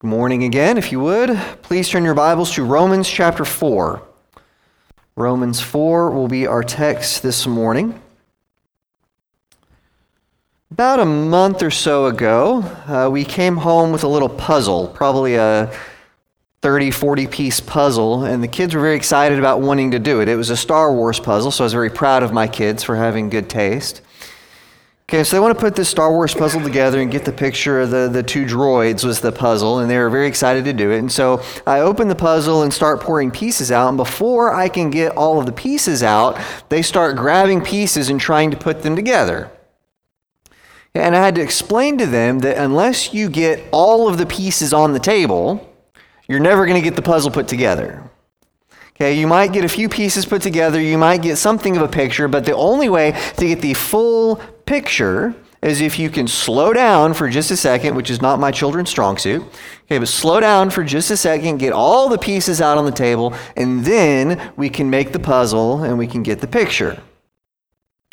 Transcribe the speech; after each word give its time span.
Good 0.00 0.08
morning 0.08 0.44
again, 0.44 0.76
if 0.76 0.92
you 0.92 1.00
would. 1.00 1.34
Please 1.62 1.88
turn 1.88 2.04
your 2.04 2.12
Bibles 2.12 2.52
to 2.52 2.64
Romans 2.64 3.08
chapter 3.08 3.46
4. 3.46 4.02
Romans 5.16 5.62
4 5.62 6.10
will 6.10 6.28
be 6.28 6.46
our 6.46 6.62
text 6.62 7.22
this 7.22 7.46
morning. 7.46 7.98
About 10.70 11.00
a 11.00 11.06
month 11.06 11.62
or 11.62 11.70
so 11.70 12.04
ago, 12.04 12.60
uh, 12.86 13.08
we 13.10 13.24
came 13.24 13.56
home 13.56 13.90
with 13.90 14.04
a 14.04 14.08
little 14.08 14.28
puzzle, 14.28 14.88
probably 14.88 15.36
a 15.36 15.72
30, 16.60 16.90
40 16.90 17.26
piece 17.28 17.60
puzzle, 17.60 18.24
and 18.24 18.42
the 18.42 18.48
kids 18.48 18.74
were 18.74 18.82
very 18.82 18.96
excited 18.96 19.38
about 19.38 19.62
wanting 19.62 19.92
to 19.92 19.98
do 19.98 20.20
it. 20.20 20.28
It 20.28 20.36
was 20.36 20.50
a 20.50 20.58
Star 20.58 20.92
Wars 20.92 21.18
puzzle, 21.18 21.50
so 21.50 21.64
I 21.64 21.66
was 21.66 21.72
very 21.72 21.88
proud 21.88 22.22
of 22.22 22.34
my 22.34 22.46
kids 22.46 22.82
for 22.82 22.96
having 22.96 23.30
good 23.30 23.48
taste. 23.48 24.02
Okay, 25.08 25.22
so 25.22 25.36
they 25.36 25.40
want 25.40 25.56
to 25.56 25.60
put 25.60 25.76
this 25.76 25.88
Star 25.88 26.10
Wars 26.10 26.34
puzzle 26.34 26.60
together 26.60 27.00
and 27.00 27.12
get 27.12 27.24
the 27.24 27.30
picture 27.30 27.80
of 27.80 27.90
the, 27.90 28.08
the 28.08 28.24
two 28.24 28.44
droids 28.44 29.04
was 29.04 29.20
the 29.20 29.30
puzzle, 29.30 29.78
and 29.78 29.88
they 29.88 29.98
were 29.98 30.10
very 30.10 30.26
excited 30.26 30.64
to 30.64 30.72
do 30.72 30.90
it. 30.90 30.98
And 30.98 31.12
so 31.12 31.44
I 31.64 31.78
open 31.78 32.08
the 32.08 32.16
puzzle 32.16 32.64
and 32.64 32.74
start 32.74 33.00
pouring 33.00 33.30
pieces 33.30 33.70
out, 33.70 33.86
and 33.86 33.96
before 33.96 34.52
I 34.52 34.68
can 34.68 34.90
get 34.90 35.16
all 35.16 35.38
of 35.38 35.46
the 35.46 35.52
pieces 35.52 36.02
out, 36.02 36.40
they 36.70 36.82
start 36.82 37.14
grabbing 37.16 37.60
pieces 37.62 38.10
and 38.10 38.20
trying 38.20 38.50
to 38.50 38.56
put 38.56 38.82
them 38.82 38.96
together. 38.96 39.48
And 40.92 41.14
I 41.14 41.24
had 41.24 41.36
to 41.36 41.40
explain 41.40 41.98
to 41.98 42.06
them 42.06 42.40
that 42.40 42.56
unless 42.56 43.14
you 43.14 43.30
get 43.30 43.62
all 43.70 44.08
of 44.08 44.18
the 44.18 44.26
pieces 44.26 44.72
on 44.72 44.92
the 44.92 44.98
table, 44.98 45.72
you're 46.26 46.40
never 46.40 46.66
going 46.66 46.82
to 46.82 46.84
get 46.84 46.96
the 46.96 47.02
puzzle 47.02 47.30
put 47.30 47.46
together. 47.46 48.02
Okay, 48.96 49.14
you 49.14 49.28
might 49.28 49.52
get 49.52 49.64
a 49.64 49.68
few 49.68 49.88
pieces 49.88 50.26
put 50.26 50.42
together, 50.42 50.80
you 50.80 50.98
might 50.98 51.22
get 51.22 51.36
something 51.36 51.76
of 51.76 51.82
a 51.82 51.88
picture, 51.88 52.26
but 52.26 52.44
the 52.44 52.56
only 52.56 52.88
way 52.88 53.12
to 53.36 53.46
get 53.46 53.60
the 53.60 53.74
full 53.74 54.40
picture 54.66 55.34
is 55.62 55.80
if 55.80 55.98
you 55.98 56.10
can 56.10 56.28
slow 56.28 56.72
down 56.72 57.14
for 57.14 57.28
just 57.28 57.50
a 57.50 57.56
second, 57.56 57.94
which 57.94 58.10
is 58.10 58.20
not 58.20 58.38
my 58.38 58.50
children's 58.50 58.90
strong 58.90 59.16
suit. 59.16 59.42
Okay, 59.84 59.98
but 59.98 60.08
slow 60.08 60.38
down 60.40 60.70
for 60.70 60.84
just 60.84 61.10
a 61.10 61.16
second, 61.16 61.58
get 61.58 61.72
all 61.72 62.08
the 62.08 62.18
pieces 62.18 62.60
out 62.60 62.76
on 62.78 62.84
the 62.84 62.92
table, 62.92 63.34
and 63.56 63.84
then 63.84 64.52
we 64.56 64.68
can 64.68 64.90
make 64.90 65.12
the 65.12 65.18
puzzle 65.18 65.82
and 65.82 65.98
we 65.98 66.06
can 66.06 66.22
get 66.22 66.40
the 66.40 66.46
picture. 66.46 67.00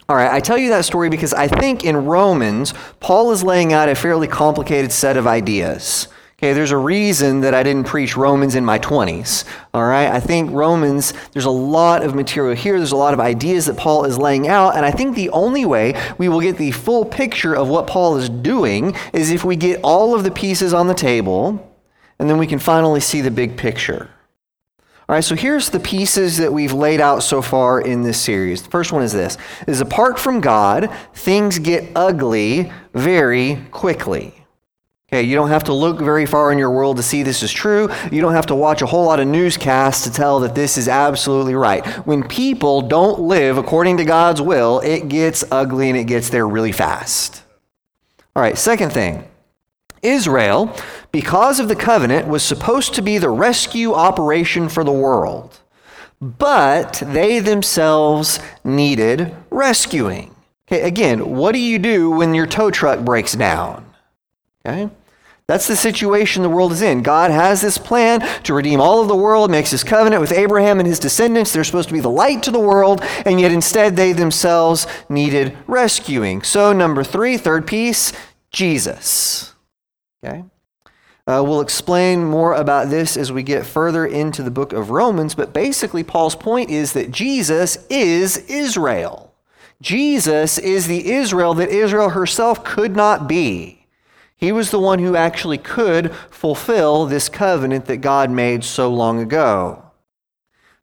All 0.09 0.15
right, 0.15 0.31
I 0.31 0.39
tell 0.39 0.57
you 0.57 0.69
that 0.69 0.85
story 0.85 1.09
because 1.09 1.33
I 1.33 1.47
think 1.47 1.83
in 1.83 2.05
Romans, 2.05 2.73
Paul 2.99 3.31
is 3.31 3.43
laying 3.43 3.71
out 3.71 3.89
a 3.89 3.95
fairly 3.95 4.27
complicated 4.27 4.91
set 4.91 5.15
of 5.15 5.27
ideas. 5.27 6.07
Okay, 6.44 6.52
there's 6.52 6.72
a 6.72 6.77
reason 6.77 7.39
that 7.39 7.53
I 7.53 7.63
didn't 7.63 7.86
preach 7.86 8.17
Romans 8.17 8.55
in 8.55 8.66
my 8.66 8.77
20s. 8.77 9.45
All 9.73 9.86
right, 9.86 10.09
I 10.09 10.19
think 10.19 10.52
Romans, 10.52 11.13
there's 11.31 11.45
a 11.45 11.50
lot 11.50 12.03
of 12.03 12.16
material 12.16 12.53
here, 12.53 12.77
there's 12.77 12.91
a 12.91 12.97
lot 12.97 13.13
of 13.13 13.22
ideas 13.22 13.67
that 13.67 13.77
Paul 13.77 14.03
is 14.03 14.17
laying 14.17 14.50
out, 14.50 14.75
and 14.75 14.85
I 14.85 14.91
think 14.91 15.16
the 15.16 15.30
only 15.30 15.63
way 15.63 15.94
we 16.17 16.27
will 16.27 16.41
get 16.41 16.58
the 16.58 16.72
full 16.72 17.05
picture 17.05 17.55
of 17.55 17.69
what 17.69 17.88
Paul 17.88 18.17
is 18.17 18.27
doing 18.27 18.94
is 19.13 19.31
if 19.31 19.45
we 19.45 19.55
get 19.55 19.80
all 19.85 20.13
of 20.13 20.25
the 20.25 20.31
pieces 20.31 20.73
on 20.73 20.88
the 20.88 20.94
table, 20.94 21.73
and 22.19 22.30
then 22.30 22.38
we 22.38 22.45
can 22.45 22.59
finally 22.59 23.00
see 23.00 23.22
the 23.22 23.31
big 23.31 23.55
picture. 23.55 24.09
All 25.07 25.16
right, 25.16 25.23
so 25.23 25.35
here's 25.35 25.69
the 25.69 25.80
pieces 25.80 26.35
that 26.39 26.52
we've 26.52 26.73
laid 26.73 27.00
out 27.00 27.23
so 27.23 27.41
far 27.41 27.80
in 27.80 28.03
this 28.03 28.19
series. 28.19 28.63
The 28.63 28.69
first 28.69 28.91
one 28.91 29.02
is 29.02 29.13
this 29.13 29.38
is 29.66 29.80
apart 29.80 30.19
from 30.19 30.41
God, 30.41 30.94
things 31.13 31.57
get 31.59 31.89
ugly 31.95 32.69
very 32.94 33.66
quickly. 33.72 34.42
Okay, 35.14 35.22
you 35.22 35.36
don't 35.36 35.50
have 35.50 35.66
to 35.66 35.73
look 35.73 36.00
very 36.00 36.25
far 36.25 36.52
in 36.52 36.58
your 36.58 36.72
world 36.72 36.97
to 36.97 37.03
see 37.03 37.22
this 37.22 37.44
is 37.44 37.52
true. 37.52 37.88
You 38.11 38.19
don't 38.19 38.33
have 38.33 38.47
to 38.47 38.56
watch 38.56 38.81
a 38.81 38.88
whole 38.88 39.06
lot 39.06 39.19
of 39.19 39.28
newscasts 39.28 40.06
to 40.06 40.11
tell 40.11 40.39
that 40.39 40.56
this 40.56 40.75
is 40.75 40.88
absolutely 40.88 41.53
right. 41.53 41.86
When 42.08 42.28
people 42.28 42.81
don't 42.81 43.19
live 43.19 43.59
according 43.59 43.97
to 43.97 44.06
God's 44.06 44.41
will, 44.41 44.80
it 44.80 45.09
gets 45.09 45.44
ugly 45.52 45.89
and 45.89 46.00
it 46.00 46.06
gets 46.06 46.31
there 46.31 46.47
really 46.47 46.72
fast. 46.72 47.44
All 48.36 48.41
right, 48.41 48.58
second 48.58 48.91
thing 48.91 49.23
Israel, 50.02 50.75
because 51.11 51.59
of 51.59 51.67
the 51.67 51.75
covenant, 51.75 52.28
was 52.28 52.41
supposed 52.41 52.95
to 52.95 53.03
be 53.03 53.19
the 53.19 53.30
rescue 53.30 53.94
operation 53.94 54.67
for 54.67 54.84
the 54.84 54.91
world, 54.91 55.59
but 56.19 57.03
they 57.06 57.38
themselves 57.38 58.39
needed 58.64 59.35
rescuing. 59.52 60.34
Okay, 60.68 60.81
again, 60.81 61.35
what 61.35 61.52
do 61.52 61.59
you 61.59 61.78
do 61.78 62.09
when 62.09 62.34
your 62.34 62.47
tow 62.47 62.72
truck 62.72 63.02
breaks 63.02 63.34
down? 63.34 63.85
Okay? 64.66 64.90
That's 65.45 65.67
the 65.67 65.75
situation 65.75 66.41
the 66.41 66.49
world 66.49 66.71
is 66.71 66.81
in. 66.81 67.03
God 67.03 67.29
has 67.29 67.61
this 67.61 67.77
plan 67.77 68.21
to 68.43 68.53
redeem 68.53 68.79
all 68.79 69.01
of 69.01 69.09
the 69.09 69.15
world, 69.15 69.51
makes 69.51 69.71
his 69.71 69.83
covenant 69.83 70.21
with 70.21 70.31
Abraham 70.31 70.79
and 70.79 70.87
his 70.87 70.99
descendants. 70.99 71.51
They're 71.51 71.65
supposed 71.65 71.89
to 71.89 71.93
be 71.93 71.99
the 71.99 72.09
light 72.09 72.43
to 72.43 72.51
the 72.51 72.59
world, 72.59 73.01
and 73.25 73.41
yet 73.41 73.51
instead 73.51 73.95
they 73.95 74.13
themselves 74.13 74.87
needed 75.09 75.57
rescuing. 75.67 76.43
So, 76.43 76.71
number 76.71 77.03
three, 77.03 77.35
third 77.37 77.67
piece, 77.67 78.13
Jesus. 78.51 79.53
Okay? 80.23 80.45
Uh, 81.25 81.41
we'll 81.45 81.61
explain 81.61 82.23
more 82.23 82.53
about 82.53 82.89
this 82.89 83.17
as 83.17 83.31
we 83.31 83.43
get 83.43 83.65
further 83.65 84.05
into 84.05 84.43
the 84.43 84.51
book 84.51 84.71
of 84.71 84.91
Romans, 84.91 85.35
but 85.35 85.53
basically, 85.53 86.03
Paul's 86.03 86.35
point 86.35 86.69
is 86.69 86.93
that 86.93 87.11
Jesus 87.11 87.85
is 87.89 88.37
Israel. 88.49 89.33
Jesus 89.81 90.57
is 90.57 90.87
the 90.87 91.11
Israel 91.11 91.53
that 91.55 91.69
Israel 91.69 92.09
herself 92.09 92.63
could 92.63 92.95
not 92.95 93.27
be. 93.27 93.82
He 94.43 94.51
was 94.51 94.71
the 94.71 94.79
one 94.79 94.99
who 94.99 95.15
actually 95.15 95.57
could 95.57 96.13
fulfill 96.29 97.05
this 97.05 97.29
covenant 97.29 97.85
that 97.85 98.01
God 98.01 98.29
made 98.29 98.65
so 98.65 98.93
long 98.93 99.21
ago. 99.21 99.85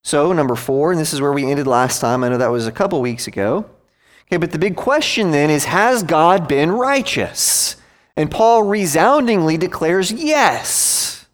So, 0.03 0.32
number 0.32 0.54
four, 0.54 0.93
and 0.93 0.98
this 0.98 1.12
is 1.12 1.21
where 1.21 1.34
we 1.34 1.44
ended 1.44 1.66
last 1.66 2.00
time. 2.00 2.25
I 2.25 2.31
know 2.31 2.38
that 2.38 2.50
was 2.50 2.66
a 2.66 2.72
couple 2.72 3.03
weeks 3.03 3.26
ago. 3.26 3.69
Okay, 4.22 4.38
but 4.38 4.53
the 4.53 4.59
big 4.59 4.76
question 4.76 5.31
then 5.31 5.50
is 5.50 5.66
Has 5.66 6.03
God 6.03 6.48
been 6.48 6.72
righteous? 6.72 7.76
And 8.16 8.31
Paul 8.31 8.62
resoundingly 8.62 9.59
declares 9.59 10.10
yes. 10.10 11.27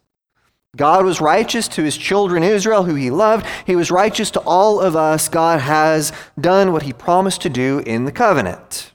God 0.75 1.05
was 1.05 1.21
righteous 1.21 1.69
to 1.69 1.83
his 1.83 1.95
children 1.95 2.43
Israel, 2.43 2.83
who 2.83 2.95
he 2.95 3.09
loved. 3.09 3.45
He 3.65 3.77
was 3.77 3.89
righteous 3.89 4.31
to 4.31 4.41
all 4.41 4.81
of 4.81 4.97
us. 4.97 5.29
God 5.29 5.61
has 5.61 6.11
done 6.37 6.73
what 6.73 6.83
he 6.83 6.91
promised 6.91 7.41
to 7.43 7.49
do 7.49 7.81
in 7.85 8.03
the 8.03 8.11
covenant. 8.11 8.91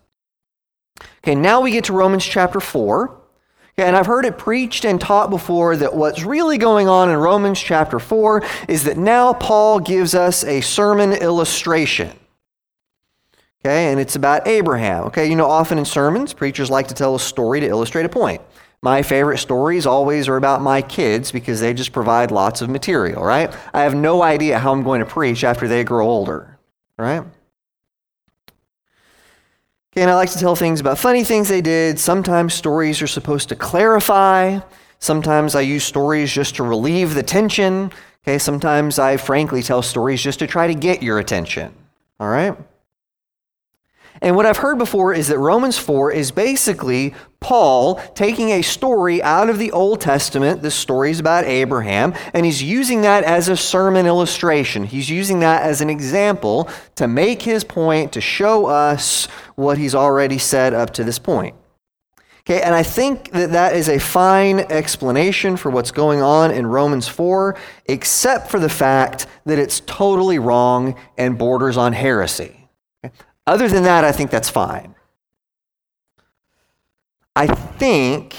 Okay, 1.25 1.35
now 1.35 1.63
we 1.63 1.71
get 1.71 1.85
to 1.85 1.95
Romans 1.95 2.27
chapter 2.27 2.61
4. 2.61 3.21
And 3.79 3.97
I've 3.97 4.07
heard 4.07 4.27
it 4.27 4.37
preached 4.37 4.85
and 4.85 5.01
taught 5.01 5.31
before 5.31 5.77
that 5.77 5.95
what's 5.95 6.23
really 6.25 6.59
going 6.59 6.89
on 6.89 7.09
in 7.09 7.17
Romans 7.17 7.59
chapter 7.61 7.99
4 7.99 8.43
is 8.69 8.85
that 8.85 8.99
now 8.99 9.33
Paul 9.33 9.81
gives 9.81 10.15
us 10.15 10.45
a 10.45 10.61
sermon 10.61 11.13
illustration. 11.13 12.13
Okay, 13.65 13.91
and 13.91 14.01
it's 14.01 14.17
about 14.17 14.47
Abraham. 14.47 15.05
Okay, 15.05 15.31
you 15.31 15.37
know, 15.37 15.47
often 15.47 15.79
in 15.79 15.85
sermons, 15.85 16.35
preachers 16.35 16.69
like 16.69 16.89
to 16.89 16.95
tell 16.95 17.15
a 17.15 17.21
story 17.21 17.61
to 17.61 17.67
illustrate 17.67 18.05
a 18.05 18.09
point. 18.09 18.43
My 18.83 19.03
favorite 19.03 19.39
stories 19.39 19.87
always 19.87 20.27
are 20.29 20.37
about 20.37 20.61
my 20.61 20.83
kids 20.83 21.31
because 21.31 21.61
they 21.61 21.73
just 21.73 21.93
provide 21.93 22.33
lots 22.33 22.61
of 22.61 22.69
material, 22.69 23.23
right? 23.23 23.55
I 23.73 23.83
have 23.83 23.95
no 23.95 24.23
idea 24.23 24.59
how 24.59 24.73
I'm 24.73 24.83
going 24.83 24.99
to 24.99 25.07
preach 25.07 25.45
after 25.45 25.69
they 25.69 25.85
grow 25.85 26.09
older, 26.09 26.59
right? 26.99 27.23
Okay, 29.93 30.01
and 30.01 30.11
I 30.11 30.15
like 30.15 30.31
to 30.31 30.39
tell 30.39 30.57
things 30.57 30.81
about 30.81 30.99
funny 30.99 31.23
things 31.23 31.51
they 31.51 31.61
did. 31.61 31.99
Sometimes 31.99 32.55
stories 32.55 33.03
are 33.03 33.07
supposed 33.07 33.51
to 33.51 33.57
clarify. 33.57 34.59
Sometimes 34.99 35.55
I 35.55 35.61
use 35.61 35.85
stories 35.85 36.33
just 36.33 36.57
to 36.57 36.63
relieve 36.63 37.13
the 37.13 37.23
tension. 37.23 37.93
Okay, 38.25 38.39
sometimes 38.39 38.99
I 38.99 39.19
frankly 39.19 39.63
tell 39.63 39.83
stories 39.83 40.23
just 40.23 40.39
to 40.39 40.47
try 40.47 40.67
to 40.67 40.75
get 40.75 41.03
your 41.03 41.19
attention. 41.19 41.75
All 42.19 42.29
right? 42.29 42.57
And 44.23 44.37
what 44.37 44.47
I've 44.47 44.59
heard 44.59 44.79
before 44.79 45.13
is 45.13 45.27
that 45.29 45.39
Romans 45.39 45.77
4 45.77 46.13
is 46.13 46.31
basically 46.31 47.13
Paul 47.41 47.97
taking 48.15 48.51
a 48.51 48.63
story 48.63 49.21
out 49.21 49.51
of 49.51 49.59
the 49.59 49.73
Old 49.73 50.01
Testament, 50.01 50.63
the 50.63 50.69
is 50.69 51.19
about 51.19 51.45
Abraham, 51.45 52.15
and 52.33 52.47
he's 52.47 52.63
using 52.63 53.03
that 53.03 53.25
as 53.25 53.49
a 53.49 53.57
sermon 53.57 54.07
illustration. 54.07 54.85
He's 54.85 55.11
using 55.11 55.41
that 55.41 55.63
as 55.63 55.81
an 55.81 55.91
example 55.91 56.71
to 56.95 57.09
make 57.09 57.43
his 57.43 57.65
point, 57.65 58.13
to 58.13 58.21
show 58.21 58.67
us 58.67 59.27
what 59.57 59.77
he's 59.77 59.95
already 59.95 60.39
said 60.39 60.73
up 60.73 60.91
to 60.95 61.05
this 61.05 61.19
point. 61.19 61.57
Okay, 62.43 62.63
and 62.63 62.77
I 62.77 62.85
think 62.85 63.33
that 63.33 63.51
that 63.51 63.75
is 63.75 63.89
a 63.89 63.99
fine 63.99 64.61
explanation 64.61 65.57
for 65.57 65.71
what's 65.71 65.91
going 65.91 66.23
on 66.23 66.53
in 66.53 66.69
Romans 66.69 67.09
4, 67.09 67.57
except 67.87 68.53
for 68.53 68.61
the 68.61 68.69
fact 68.69 69.27
that 69.47 69.59
it's 69.59 69.81
totally 69.81 70.39
wrong 70.39 70.95
and 71.19 71.37
borders 71.37 71.77
on 71.77 71.93
heresy. 71.93 72.62
Other 73.47 73.69
than 73.69 73.83
that, 73.85 74.05
I 74.05 74.13
think 74.13 74.31
that's 74.31 74.51
fine. 74.51 74.95
I 77.35 77.47
think 77.47 78.37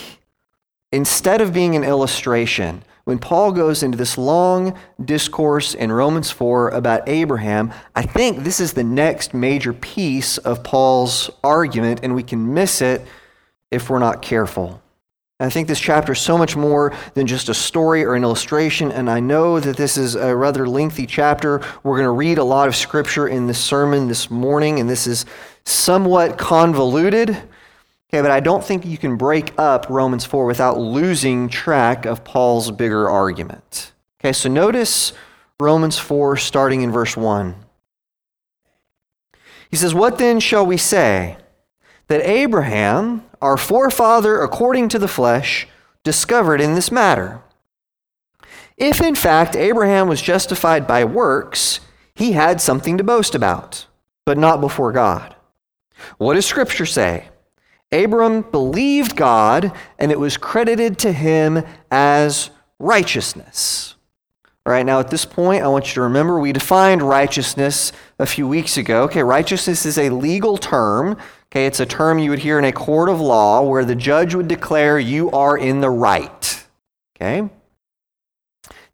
instead 0.91 1.41
of 1.41 1.53
being 1.53 1.75
an 1.75 1.83
illustration, 1.83 2.83
when 3.05 3.19
Paul 3.19 3.51
goes 3.51 3.83
into 3.83 3.97
this 3.97 4.17
long 4.17 4.77
discourse 5.03 5.73
in 5.73 5.91
Romans 5.91 6.31
4 6.31 6.69
about 6.69 7.09
Abraham, 7.09 7.73
I 7.95 8.03
think 8.03 8.43
this 8.43 8.59
is 8.59 8.73
the 8.73 8.83
next 8.83 9.33
major 9.33 9.73
piece 9.73 10.37
of 10.37 10.63
Paul's 10.63 11.29
argument, 11.43 12.01
and 12.03 12.15
we 12.15 12.23
can 12.23 12.53
miss 12.53 12.81
it 12.81 13.05
if 13.71 13.89
we're 13.89 13.99
not 13.99 14.21
careful. 14.21 14.82
I 15.39 15.49
think 15.49 15.67
this 15.67 15.79
chapter 15.79 16.13
is 16.13 16.19
so 16.19 16.37
much 16.37 16.55
more 16.55 16.93
than 17.15 17.27
just 17.27 17.49
a 17.49 17.53
story 17.53 18.05
or 18.05 18.15
an 18.15 18.23
illustration, 18.23 18.91
and 18.91 19.09
I 19.09 19.19
know 19.19 19.59
that 19.59 19.77
this 19.77 19.97
is 19.97 20.15
a 20.15 20.35
rather 20.35 20.67
lengthy 20.67 21.07
chapter. 21.07 21.59
We're 21.83 21.97
going 21.97 22.05
to 22.05 22.11
read 22.11 22.37
a 22.37 22.43
lot 22.43 22.67
of 22.67 22.75
scripture 22.75 23.27
in 23.27 23.47
this 23.47 23.59
sermon 23.59 24.07
this 24.07 24.29
morning, 24.29 24.79
and 24.79 24.89
this 24.89 25.07
is 25.07 25.25
somewhat 25.65 26.37
convoluted. 26.37 27.29
Okay, 27.29 28.21
but 28.21 28.29
I 28.29 28.41
don't 28.41 28.63
think 28.63 28.85
you 28.85 28.97
can 28.97 29.17
break 29.17 29.53
up 29.57 29.87
Romans 29.89 30.23
4 30.23 30.45
without 30.45 30.77
losing 30.77 31.49
track 31.49 32.05
of 32.05 32.23
Paul's 32.23 32.69
bigger 32.69 33.09
argument. 33.09 33.91
Okay, 34.21 34.33
so 34.33 34.47
notice 34.47 35.13
Romans 35.59 35.97
4 35.97 36.37
starting 36.37 36.83
in 36.83 36.91
verse 36.91 37.17
1. 37.17 37.55
He 39.71 39.77
says, 39.77 39.95
What 39.95 40.19
then 40.19 40.39
shall 40.39 40.65
we 40.65 40.77
say? 40.77 41.37
That 42.07 42.21
Abraham, 42.21 43.23
our 43.43 43.57
forefather 43.57 44.41
according 44.41 44.87
to 44.89 44.97
the 44.97 45.07
flesh, 45.07 45.67
discovered 46.03 46.61
in 46.61 46.75
this 46.75 46.91
matter. 46.91 47.41
If 48.77 49.01
in 49.01 49.15
fact 49.15 49.55
Abraham 49.55 50.07
was 50.07 50.21
justified 50.21 50.87
by 50.87 51.03
works, 51.03 51.81
he 52.15 52.31
had 52.31 52.61
something 52.61 52.97
to 52.97 53.03
boast 53.03 53.35
about, 53.35 53.85
but 54.25 54.37
not 54.37 54.61
before 54.61 54.91
God. 54.91 55.35
What 56.17 56.35
does 56.35 56.45
Scripture 56.45 56.85
say? 56.85 57.29
Abram 57.91 58.41
believed 58.41 59.15
God, 59.15 59.71
and 59.99 60.11
it 60.11 60.19
was 60.19 60.37
credited 60.37 60.97
to 60.99 61.11
him 61.11 61.63
as 61.91 62.49
righteousness. 62.79 63.95
All 64.65 64.71
right, 64.71 64.85
now 64.85 64.99
at 65.01 65.11
this 65.11 65.25
point, 65.25 65.61
I 65.61 65.67
want 65.67 65.87
you 65.87 65.95
to 65.95 66.01
remember 66.01 66.39
we 66.39 66.53
defined 66.53 67.01
righteousness 67.01 67.91
a 68.17 68.25
few 68.25 68.47
weeks 68.47 68.77
ago. 68.77 69.03
Okay, 69.03 69.21
righteousness 69.21 69.85
is 69.85 69.97
a 69.97 70.09
legal 70.09 70.57
term. 70.57 71.17
Okay, 71.53 71.67
it's 71.67 71.79
a 71.79 71.85
term 71.85 72.17
you 72.17 72.31
would 72.31 72.39
hear 72.39 72.57
in 72.57 72.65
a 72.65 72.71
court 72.71 73.09
of 73.09 73.21
law 73.21 73.61
where 73.61 73.85
the 73.85 73.93
judge 73.93 74.33
would 74.33 74.47
declare 74.47 74.97
you 74.97 75.29
are 75.29 75.55
in 75.55 75.81
the 75.81 75.89
right. 75.91 76.65
Okay? 77.15 77.47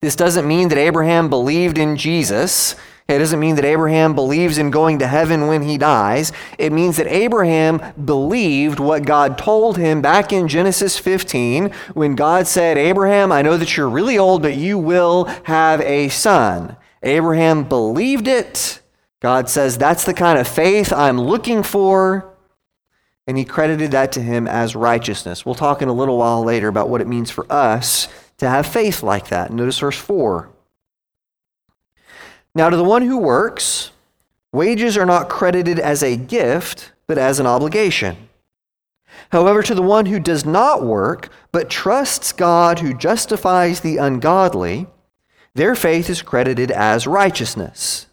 This 0.01 0.17
doesn't 0.17 0.45
mean 0.45 0.67
that 0.67 0.77
Abraham 0.77 1.29
believed 1.29 1.77
in 1.77 1.95
Jesus. 1.95 2.75
It 3.07 3.19
doesn't 3.19 3.39
mean 3.39 3.55
that 3.55 3.63
Abraham 3.63 4.13
believes 4.13 4.57
in 4.57 4.71
going 4.71 4.99
to 4.99 5.07
heaven 5.07 5.47
when 5.47 5.61
he 5.61 5.77
dies. 5.77 6.33
It 6.57 6.73
means 6.73 6.97
that 6.97 7.07
Abraham 7.07 7.81
believed 8.03 8.81
what 8.81 9.05
God 9.05 9.37
told 9.37 9.77
him 9.77 10.01
back 10.01 10.33
in 10.33 10.49
Genesis 10.49 10.97
15 10.99 11.71
when 11.93 12.15
God 12.15 12.45
said, 12.45 12.77
Abraham, 12.77 13.31
I 13.31 13.41
know 13.41 13.55
that 13.55 13.77
you're 13.77 13.87
really 13.87 14.17
old, 14.17 14.41
but 14.41 14.57
you 14.57 14.77
will 14.77 15.23
have 15.43 15.79
a 15.79 16.09
son. 16.09 16.75
Abraham 17.03 17.63
believed 17.63 18.27
it. 18.27 18.81
God 19.21 19.47
says, 19.47 19.77
That's 19.77 20.03
the 20.03 20.13
kind 20.13 20.37
of 20.37 20.45
faith 20.45 20.91
I'm 20.91 21.21
looking 21.21 21.63
for. 21.63 22.28
And 23.29 23.37
he 23.37 23.45
credited 23.45 23.91
that 23.91 24.11
to 24.13 24.23
him 24.23 24.47
as 24.47 24.75
righteousness. 24.75 25.45
We'll 25.45 25.53
talk 25.53 25.83
in 25.83 25.87
a 25.87 25.93
little 25.93 26.17
while 26.17 26.43
later 26.43 26.67
about 26.67 26.89
what 26.89 26.99
it 26.99 27.05
means 27.05 27.29
for 27.29 27.45
us 27.47 28.07
to 28.39 28.49
have 28.49 28.65
faith 28.65 29.03
like 29.03 29.27
that. 29.27 29.53
Notice 29.53 29.77
verse 29.77 29.99
4. 29.99 30.49
Now, 32.55 32.71
to 32.71 32.75
the 32.75 32.83
one 32.83 33.03
who 33.03 33.19
works, 33.19 33.91
wages 34.51 34.97
are 34.97 35.05
not 35.05 35.29
credited 35.29 35.77
as 35.77 36.01
a 36.01 36.17
gift, 36.17 36.91
but 37.05 37.19
as 37.19 37.39
an 37.39 37.45
obligation. 37.45 38.17
However, 39.31 39.61
to 39.61 39.75
the 39.75 39.83
one 39.83 40.07
who 40.07 40.19
does 40.19 40.43
not 40.43 40.83
work, 40.83 41.29
but 41.51 41.69
trusts 41.69 42.31
God 42.31 42.79
who 42.79 42.95
justifies 42.95 43.81
the 43.81 43.97
ungodly, 43.97 44.87
their 45.53 45.75
faith 45.75 46.09
is 46.09 46.23
credited 46.23 46.71
as 46.71 47.05
righteousness. 47.05 48.07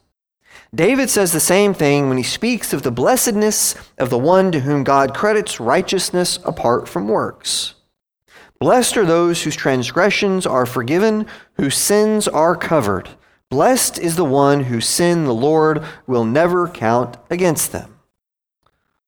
David 0.77 1.09
says 1.09 1.33
the 1.33 1.41
same 1.41 1.73
thing 1.73 2.09
when 2.09 2.19
he 2.19 2.23
speaks 2.23 2.75
of 2.75 2.83
the 2.83 2.91
blessedness 2.91 3.75
of 3.97 4.11
the 4.11 4.19
one 4.19 4.53
to 4.53 4.61
whom 4.61 4.85
God 4.85 5.15
credits 5.15 5.59
righteousness 5.59 6.39
apart 6.45 6.87
from 6.87 7.09
works. 7.09 7.75
Blessed 8.61 8.99
are 8.99 9.07
those 9.07 9.43
whose 9.43 9.57
transgressions 9.57 10.47
are 10.47 10.67
forgiven, 10.67 11.27
whose 11.55 11.79
sins 11.79 12.29
are 12.29 12.55
covered. 12.55 13.09
Blessed 13.49 13.99
is 13.99 14.17
the 14.17 14.25
one 14.25 14.65
whose 14.65 14.87
sin 14.87 15.25
the 15.25 15.33
Lord 15.33 15.83
will 16.07 16.27
never 16.27 16.69
count 16.69 17.17
against 17.31 17.73
them. 17.73 17.96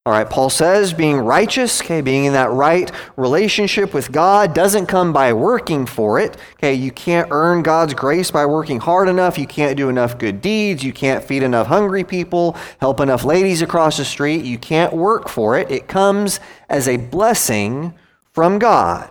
All 0.08 0.14
right, 0.14 0.31
Paul 0.31 0.49
says 0.49 0.94
being 0.94 1.19
righteous, 1.19 1.82
okay, 1.82 2.00
being 2.00 2.25
in 2.25 2.32
that 2.32 2.50
right 2.50 2.90
relationship 3.19 3.93
with 3.93 4.10
God 4.10 4.55
doesn't 4.55 4.87
come 4.87 5.12
by 5.12 5.34
working 5.34 5.84
for 5.84 6.19
it. 6.19 6.34
Okay, 6.55 6.72
you 6.72 6.90
can't 6.90 7.28
earn 7.31 7.62
God's 7.62 7.93
grace 7.93 8.31
by 8.31 8.46
working 8.46 8.81
hard 8.81 9.10
enough. 9.10 9.37
You 9.37 9.46
can't 9.46 9.76
do 9.76 9.90
enough 9.90 10.16
good 10.16 10.40
deeds. 10.40 10.82
You 10.82 10.94
can't 10.94 11.22
feed 11.22 11.43
enough 11.43 11.66
hungry 11.66 12.05
people, 12.05 12.56
help 12.81 13.00
enough 13.00 13.22
ladies 13.22 13.60
across 13.60 13.99
the 13.99 14.05
street. 14.06 14.46
You 14.46 14.56
can't 14.56 14.94
work 14.94 15.28
for 15.28 15.58
it. 15.58 15.70
It 15.70 15.88
comes 15.88 16.40
as 16.70 16.88
a 16.88 16.96
blessing 16.96 17.93
from 18.32 18.58
God. 18.58 19.10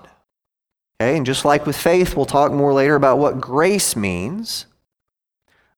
Okay, 1.00 1.16
and 1.16 1.28
just 1.28 1.46
like 1.46 1.68
with 1.68 1.78
faith, 1.78 2.16
we'll 2.16 2.26
talk 2.26 2.52
more 2.52 2.74
later 2.74 2.96
about 2.96 3.20
what 3.20 3.40
grace 3.40 3.96
means. 3.96 4.66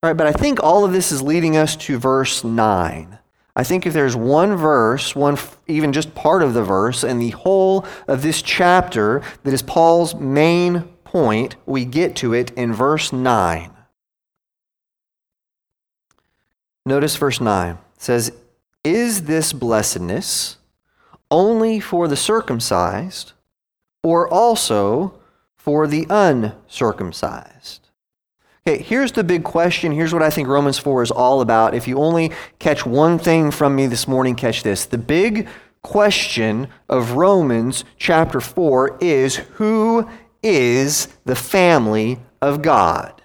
All 0.02 0.08
right, 0.08 0.16
but 0.16 0.26
I 0.26 0.32
think 0.32 0.62
all 0.62 0.82
of 0.82 0.92
this 0.92 1.12
is 1.12 1.20
leading 1.20 1.58
us 1.58 1.76
to 1.76 1.98
verse 1.98 2.42
9. 2.42 3.18
I 3.60 3.62
think 3.62 3.84
if 3.84 3.92
there's 3.92 4.16
one 4.16 4.56
verse, 4.56 5.14
one 5.14 5.36
even 5.66 5.92
just 5.92 6.14
part 6.14 6.42
of 6.42 6.54
the 6.54 6.62
verse, 6.64 7.04
and 7.04 7.20
the 7.20 7.28
whole 7.28 7.84
of 8.08 8.22
this 8.22 8.40
chapter 8.40 9.20
that 9.42 9.52
is 9.52 9.60
Paul's 9.60 10.14
main 10.14 10.84
point, 11.04 11.56
we 11.66 11.84
get 11.84 12.16
to 12.16 12.32
it 12.32 12.52
in 12.52 12.72
verse 12.72 13.12
9. 13.12 13.70
Notice 16.86 17.16
verse 17.16 17.38
9. 17.38 17.72
It 17.72 17.78
says, 17.98 18.32
Is 18.82 19.24
this 19.24 19.52
blessedness 19.52 20.56
only 21.30 21.80
for 21.80 22.08
the 22.08 22.16
circumcised, 22.16 23.34
or 24.02 24.26
also 24.26 25.20
for 25.58 25.86
the 25.86 26.06
uncircumcised? 26.08 27.89
Okay, 28.66 28.82
here's 28.82 29.12
the 29.12 29.24
big 29.24 29.42
question. 29.42 29.92
Here's 29.92 30.12
what 30.12 30.22
I 30.22 30.28
think 30.28 30.46
Romans 30.46 30.78
4 30.78 31.02
is 31.02 31.10
all 31.10 31.40
about. 31.40 31.74
If 31.74 31.88
you 31.88 31.98
only 31.98 32.30
catch 32.58 32.84
one 32.84 33.18
thing 33.18 33.50
from 33.50 33.74
me 33.74 33.86
this 33.86 34.06
morning, 34.06 34.34
catch 34.34 34.62
this. 34.62 34.84
The 34.84 34.98
big 34.98 35.48
question 35.82 36.68
of 36.88 37.12
Romans 37.12 37.84
chapter 37.96 38.40
4 38.40 38.98
is 39.00 39.36
who 39.36 40.06
is 40.42 41.08
the 41.24 41.36
family 41.36 42.18
of 42.42 42.60
God? 42.60 43.22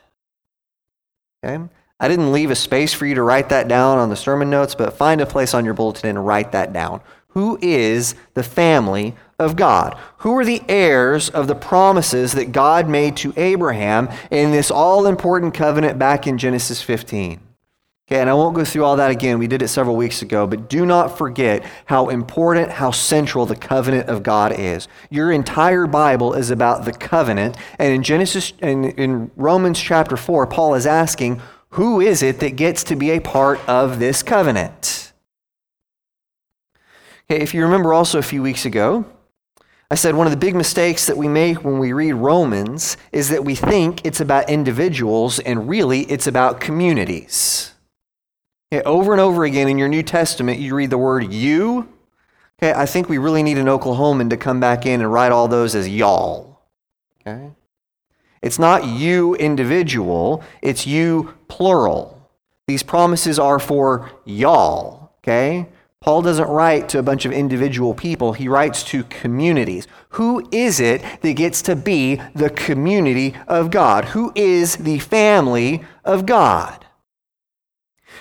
Okay? 1.43 1.63
I 1.99 2.07
didn't 2.07 2.31
leave 2.31 2.51
a 2.51 2.55
space 2.55 2.93
for 2.93 3.05
you 3.05 3.15
to 3.15 3.23
write 3.23 3.49
that 3.49 3.67
down 3.67 3.97
on 3.97 4.09
the 4.09 4.15
sermon 4.15 4.49
notes, 4.49 4.73
but 4.73 4.97
find 4.97 5.19
a 5.19 5.25
place 5.25 5.53
on 5.53 5.65
your 5.65 5.73
bulletin 5.73 6.09
and 6.09 6.25
write 6.25 6.53
that 6.53 6.71
down. 6.71 7.01
Who 7.29 7.57
is 7.61 8.15
the 8.35 8.43
family 8.43 9.15
of 9.39 9.55
God? 9.55 9.97
Who 10.19 10.37
are 10.37 10.45
the 10.45 10.61
heirs 10.67 11.29
of 11.29 11.47
the 11.47 11.55
promises 11.55 12.33
that 12.33 12.51
God 12.51 12.87
made 12.87 13.17
to 13.17 13.33
Abraham 13.35 14.09
in 14.31 14.51
this 14.51 14.71
all 14.71 15.05
important 15.05 15.53
covenant 15.53 15.99
back 15.99 16.27
in 16.27 16.37
Genesis 16.37 16.81
15? 16.81 17.39
Okay, 18.07 18.21
and 18.21 18.29
I 18.29 18.35
won't 18.35 18.55
go 18.55 18.63
through 18.63 18.83
all 18.83 18.97
that 18.97 19.09
again. 19.09 19.39
We 19.39 19.47
did 19.47 19.63
it 19.63 19.67
several 19.67 19.95
weeks 19.95 20.21
ago, 20.21 20.45
but 20.45 20.69
do 20.69 20.85
not 20.85 21.17
forget 21.17 21.65
how 21.85 22.09
important, 22.09 22.69
how 22.69 22.91
central 22.91 23.47
the 23.47 23.55
covenant 23.55 24.09
of 24.09 24.21
God 24.21 24.53
is. 24.59 24.87
Your 25.09 25.31
entire 25.31 25.87
Bible 25.87 26.35
is 26.35 26.51
about 26.51 26.85
the 26.85 26.93
covenant, 26.93 27.57
and 27.79 27.91
in 27.91 28.03
Genesis 28.03 28.53
in, 28.61 28.85
in 28.91 29.31
Romans 29.35 29.79
chapter 29.79 30.17
4, 30.17 30.45
Paul 30.45 30.75
is 30.75 30.85
asking, 30.85 31.41
who 31.69 31.99
is 31.99 32.21
it 32.21 32.39
that 32.41 32.55
gets 32.55 32.83
to 32.85 32.95
be 32.95 33.09
a 33.09 33.19
part 33.19 33.59
of 33.67 33.97
this 33.97 34.21
covenant? 34.21 35.11
Okay, 37.29 37.41
if 37.41 37.55
you 37.55 37.63
remember 37.63 37.91
also 37.91 38.19
a 38.19 38.23
few 38.23 38.43
weeks 38.43 38.65
ago, 38.67 39.03
I 39.91 39.95
said 39.95 40.15
one 40.15 40.25
of 40.25 40.31
the 40.31 40.37
big 40.37 40.55
mistakes 40.55 41.05
that 41.05 41.17
we 41.17 41.27
make 41.27 41.63
when 41.63 41.77
we 41.77 41.93
read 41.93 42.13
Romans 42.13 42.97
is 43.11 43.29
that 43.29 43.45
we 43.45 43.53
think 43.53 44.03
it's 44.03 44.19
about 44.19 44.49
individuals 44.49 45.37
and 45.39 45.69
really 45.69 46.01
it's 46.03 46.25
about 46.25 46.59
communities. 46.59 47.73
Okay, 48.73 48.83
over 48.83 49.11
and 49.11 49.21
over 49.21 49.43
again 49.43 49.67
in 49.67 49.77
your 49.77 49.87
New 49.87 50.01
Testament, 50.01 50.59
you 50.59 50.75
read 50.75 50.89
the 50.89 50.97
word 50.97 51.31
you. 51.31 51.87
Okay, 52.57 52.73
I 52.73 52.87
think 52.87 53.09
we 53.09 53.19
really 53.19 53.43
need 53.43 53.59
an 53.59 53.67
Oklahoman 53.67 54.29
to 54.31 54.37
come 54.37 54.59
back 54.59 54.85
in 54.85 55.01
and 55.01 55.11
write 55.11 55.31
all 55.31 55.47
those 55.47 55.75
as 55.75 55.87
y'all. 55.87 56.61
Okay? 57.21 57.51
It's 58.41 58.57
not 58.57 58.85
you 58.85 59.35
individual, 59.35 60.43
it's 60.61 60.87
you 60.87 61.35
plural. 61.47 62.29
These 62.67 62.81
promises 62.81 63.37
are 63.37 63.59
for 63.59 64.11
y'all. 64.25 65.11
Okay? 65.19 65.67
Paul 66.05 66.21
doesn't 66.21 66.49
write 66.49 66.87
to 66.89 66.99
a 66.99 67.01
bunch 67.01 67.25
of 67.25 67.31
individual 67.31 67.95
people, 67.95 68.33
he 68.33 68.47
writes 68.47 68.83
to 68.83 69.05
communities. 69.05 69.87
Who 70.09 70.47
is 70.51 70.79
it 70.79 71.03
that 71.21 71.33
gets 71.33 71.63
to 71.63 71.75
be 71.75 72.21
the 72.35 72.51
community 72.51 73.35
of 73.47 73.71
God? 73.71 74.05
Who 74.05 74.31
is 74.35 74.75
the 74.75 74.99
family 74.99 75.83
of 76.03 76.27
God? 76.27 76.85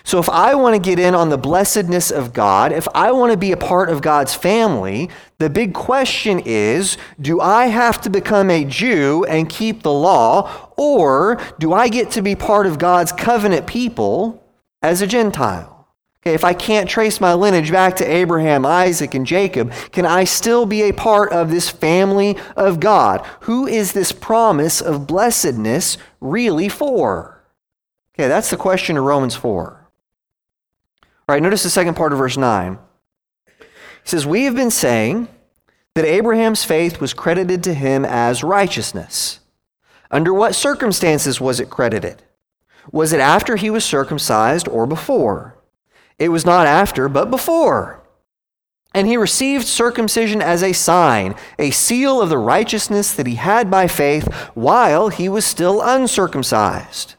So, 0.02 0.18
if 0.18 0.30
I 0.30 0.54
want 0.54 0.74
to 0.74 0.80
get 0.80 0.98
in 0.98 1.14
on 1.14 1.28
the 1.28 1.36
blessedness 1.36 2.10
of 2.10 2.32
God, 2.32 2.72
if 2.72 2.88
I 2.94 3.12
want 3.12 3.32
to 3.32 3.38
be 3.38 3.52
a 3.52 3.56
part 3.58 3.90
of 3.90 4.00
God's 4.00 4.32
family, 4.32 5.10
the 5.36 5.50
big 5.50 5.74
question 5.74 6.40
is 6.46 6.96
do 7.20 7.38
I 7.38 7.66
have 7.66 8.00
to 8.00 8.08
become 8.08 8.48
a 8.48 8.64
Jew 8.64 9.26
and 9.28 9.46
keep 9.46 9.82
the 9.82 9.92
law, 9.92 10.70
or 10.78 11.38
do 11.58 11.74
I 11.74 11.88
get 11.88 12.10
to 12.12 12.22
be 12.22 12.34
part 12.34 12.66
of 12.66 12.78
God's 12.78 13.12
covenant 13.12 13.66
people 13.66 14.42
as 14.80 15.02
a 15.02 15.06
Gentile? 15.06 15.73
Okay, 16.26 16.32
if 16.32 16.42
I 16.42 16.54
can't 16.54 16.88
trace 16.88 17.20
my 17.20 17.34
lineage 17.34 17.70
back 17.70 17.96
to 17.96 18.10
Abraham, 18.10 18.64
Isaac, 18.64 19.12
and 19.12 19.26
Jacob, 19.26 19.70
can 19.92 20.06
I 20.06 20.24
still 20.24 20.64
be 20.64 20.80
a 20.80 20.92
part 20.92 21.30
of 21.32 21.50
this 21.50 21.68
family 21.68 22.38
of 22.56 22.80
God? 22.80 23.26
Who 23.40 23.66
is 23.66 23.92
this 23.92 24.10
promise 24.10 24.80
of 24.80 25.06
blessedness 25.06 25.98
really 26.22 26.70
for? 26.70 27.44
Okay, 28.14 28.26
that's 28.26 28.48
the 28.48 28.56
question 28.56 28.96
of 28.96 29.04
Romans 29.04 29.34
4. 29.34 29.90
All 31.02 31.34
right, 31.34 31.42
notice 31.42 31.62
the 31.62 31.68
second 31.68 31.94
part 31.94 32.14
of 32.14 32.18
verse 32.18 32.38
9. 32.38 32.78
He 33.58 33.64
says, 34.04 34.24
We 34.24 34.44
have 34.44 34.56
been 34.56 34.70
saying 34.70 35.28
that 35.94 36.06
Abraham's 36.06 36.64
faith 36.64 37.02
was 37.02 37.12
credited 37.12 37.62
to 37.64 37.74
him 37.74 38.02
as 38.02 38.42
righteousness. 38.42 39.40
Under 40.10 40.32
what 40.32 40.54
circumstances 40.54 41.38
was 41.38 41.60
it 41.60 41.68
credited? 41.68 42.22
Was 42.90 43.12
it 43.12 43.20
after 43.20 43.56
he 43.56 43.68
was 43.68 43.84
circumcised 43.84 44.68
or 44.68 44.86
before? 44.86 45.58
It 46.18 46.28
was 46.28 46.44
not 46.44 46.66
after, 46.66 47.08
but 47.08 47.30
before. 47.30 48.00
And 48.94 49.08
he 49.08 49.16
received 49.16 49.66
circumcision 49.66 50.40
as 50.40 50.62
a 50.62 50.72
sign, 50.72 51.34
a 51.58 51.72
seal 51.72 52.22
of 52.22 52.28
the 52.28 52.38
righteousness 52.38 53.12
that 53.12 53.26
he 53.26 53.34
had 53.34 53.70
by 53.70 53.88
faith 53.88 54.32
while 54.54 55.08
he 55.08 55.28
was 55.28 55.44
still 55.44 55.82
uncircumcised. 55.82 57.16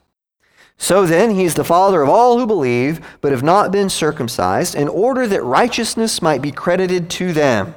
So 0.77 1.05
then, 1.05 1.31
he 1.31 1.43
is 1.43 1.55
the 1.55 1.63
father 1.63 2.01
of 2.01 2.09
all 2.09 2.37
who 2.37 2.45
believe, 2.45 3.05
but 3.21 3.31
have 3.31 3.43
not 3.43 3.71
been 3.71 3.89
circumcised, 3.89 4.75
in 4.75 4.87
order 4.87 5.25
that 5.27 5.43
righteousness 5.43 6.21
might 6.21 6.41
be 6.41 6.51
credited 6.51 7.09
to 7.11 7.33
them. 7.33 7.75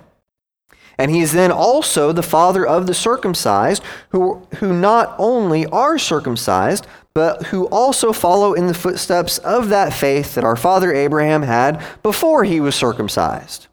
And 0.96 1.12
he 1.12 1.20
is 1.20 1.32
then 1.32 1.52
also 1.52 2.10
the 2.10 2.25
father 2.25 2.66
of 2.66 2.87
the 2.88 2.94
circumcised, 2.94 3.84
who, 4.10 4.46
who 4.56 4.72
not 4.72 5.14
only 5.18 5.64
are 5.66 5.96
circumcised, 5.96 6.88
but 7.18 7.46
who 7.46 7.66
also 7.66 8.12
follow 8.12 8.54
in 8.54 8.68
the 8.68 8.72
footsteps 8.72 9.38
of 9.38 9.70
that 9.70 9.92
faith 9.92 10.37
that 10.37 10.44
our 10.44 10.54
father 10.54 10.94
Abraham 10.94 11.42
had 11.42 11.84
before 12.00 12.44
he 12.44 12.60
was 12.60 12.76
circumcised. 12.76 13.66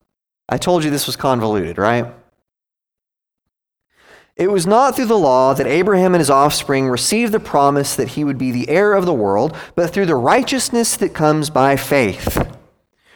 I 0.49 0.57
told 0.57 0.83
you 0.83 0.89
this 0.89 1.05
was 1.05 1.15
convoluted, 1.15 1.77
right? 1.77 2.11
It 4.35 4.49
was 4.49 4.65
not 4.65 4.95
through 4.95 5.05
the 5.05 5.15
law 5.15 5.53
that 5.53 5.67
Abraham 5.67 6.15
and 6.15 6.21
his 6.21 6.31
offspring 6.31 6.89
received 6.89 7.31
the 7.31 7.39
promise 7.39 7.95
that 7.95 8.07
he 8.07 8.23
would 8.23 8.39
be 8.39 8.49
the 8.49 8.67
heir 8.67 8.93
of 8.93 9.05
the 9.05 9.13
world, 9.13 9.55
but 9.75 9.91
through 9.91 10.07
the 10.07 10.15
righteousness 10.15 10.97
that 10.97 11.13
comes 11.13 11.51
by 11.51 11.75
faith. 11.75 12.51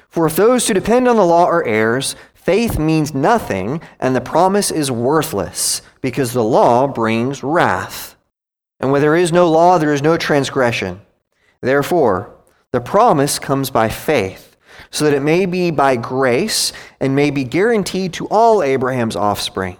For 0.09 0.27
if 0.27 0.35
those 0.35 0.67
who 0.67 0.75
depend 0.75 1.07
on 1.07 1.15
the 1.15 1.25
law 1.25 1.45
are 1.45 1.65
heirs, 1.65 2.15
faith 2.35 2.77
means 2.77 3.15
nothing, 3.15 3.81
and 3.99 4.15
the 4.15 4.21
promise 4.21 4.69
is 4.69 4.91
worthless, 4.91 5.81
because 6.01 6.33
the 6.33 6.43
law 6.43 6.85
brings 6.85 7.41
wrath. 7.41 8.15
And 8.79 8.91
where 8.91 9.01
there 9.01 9.15
is 9.15 9.31
no 9.31 9.49
law, 9.49 9.77
there 9.77 9.93
is 9.93 10.01
no 10.01 10.17
transgression. 10.17 11.01
Therefore, 11.61 12.33
the 12.71 12.81
promise 12.81 13.39
comes 13.39 13.69
by 13.69 13.89
faith, 13.89 14.55
so 14.91 15.05
that 15.05 15.13
it 15.13 15.21
may 15.21 15.45
be 15.45 15.71
by 15.71 15.95
grace 15.95 16.71
and 16.99 17.15
may 17.15 17.31
be 17.31 17.43
guaranteed 17.43 18.13
to 18.13 18.27
all 18.27 18.63
Abraham's 18.63 19.15
offspring 19.15 19.77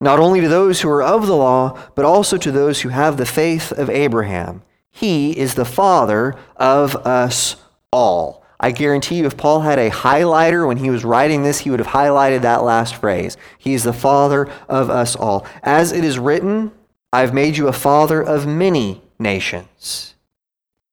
not 0.00 0.18
only 0.18 0.40
to 0.40 0.48
those 0.48 0.80
who 0.80 0.90
are 0.90 1.02
of 1.02 1.26
the 1.26 1.36
law, 1.36 1.78
but 1.94 2.04
also 2.04 2.36
to 2.36 2.52
those 2.52 2.80
who 2.80 2.90
have 2.90 3.16
the 3.16 3.26
faith 3.26 3.72
of 3.72 3.90
Abraham. 3.90 4.62
He 4.90 5.36
is 5.36 5.54
the 5.54 5.64
father 5.64 6.34
of 6.56 6.96
us 6.96 7.56
all. 7.92 8.44
I 8.58 8.70
guarantee 8.70 9.16
you, 9.16 9.26
if 9.26 9.36
Paul 9.36 9.60
had 9.60 9.78
a 9.78 9.90
highlighter 9.90 10.66
when 10.66 10.78
he 10.78 10.90
was 10.90 11.04
writing 11.04 11.42
this, 11.42 11.58
he 11.58 11.70
would 11.70 11.78
have 11.78 11.88
highlighted 11.88 12.42
that 12.42 12.62
last 12.62 12.94
phrase. 12.96 13.36
He 13.58 13.74
is 13.74 13.84
the 13.84 13.92
father 13.92 14.48
of 14.68 14.88
us 14.88 15.14
all. 15.14 15.46
As 15.62 15.92
it 15.92 16.04
is 16.04 16.18
written, 16.18 16.72
I've 17.12 17.34
made 17.34 17.56
you 17.56 17.68
a 17.68 17.72
father 17.72 18.22
of 18.22 18.46
many 18.46 19.02
nations. 19.18 20.14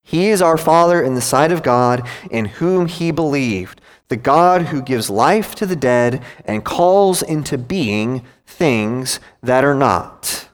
He 0.04 0.30
is 0.30 0.42
our 0.42 0.58
Father 0.58 1.02
in 1.02 1.16
the 1.16 1.22
sight 1.22 1.52
of 1.52 1.64
God, 1.64 2.08
in 2.30 2.46
whom 2.46 2.88
he 2.88 3.10
believed, 3.10 3.82
the 4.10 4.16
God 4.16 4.64
who 4.64 4.82
gives 4.82 5.10
life 5.10 5.56
to 5.56 5.66
the 5.66 5.76
dead 5.76 6.22
and 6.46 6.64
calls 6.64 7.24
into 7.24 7.58
being 7.58 8.24
things 8.46 9.20
that 9.42 9.64
are 9.64 9.74
not. 9.74 10.50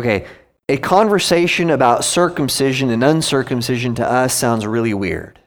Okay, 0.00 0.26
a 0.68 0.78
conversation 0.78 1.70
about 1.70 2.04
circumcision 2.04 2.90
and 2.90 3.04
uncircumcision 3.04 3.94
to 3.94 4.10
us 4.10 4.34
sounds 4.34 4.66
really 4.66 4.94
weird. 4.94 5.38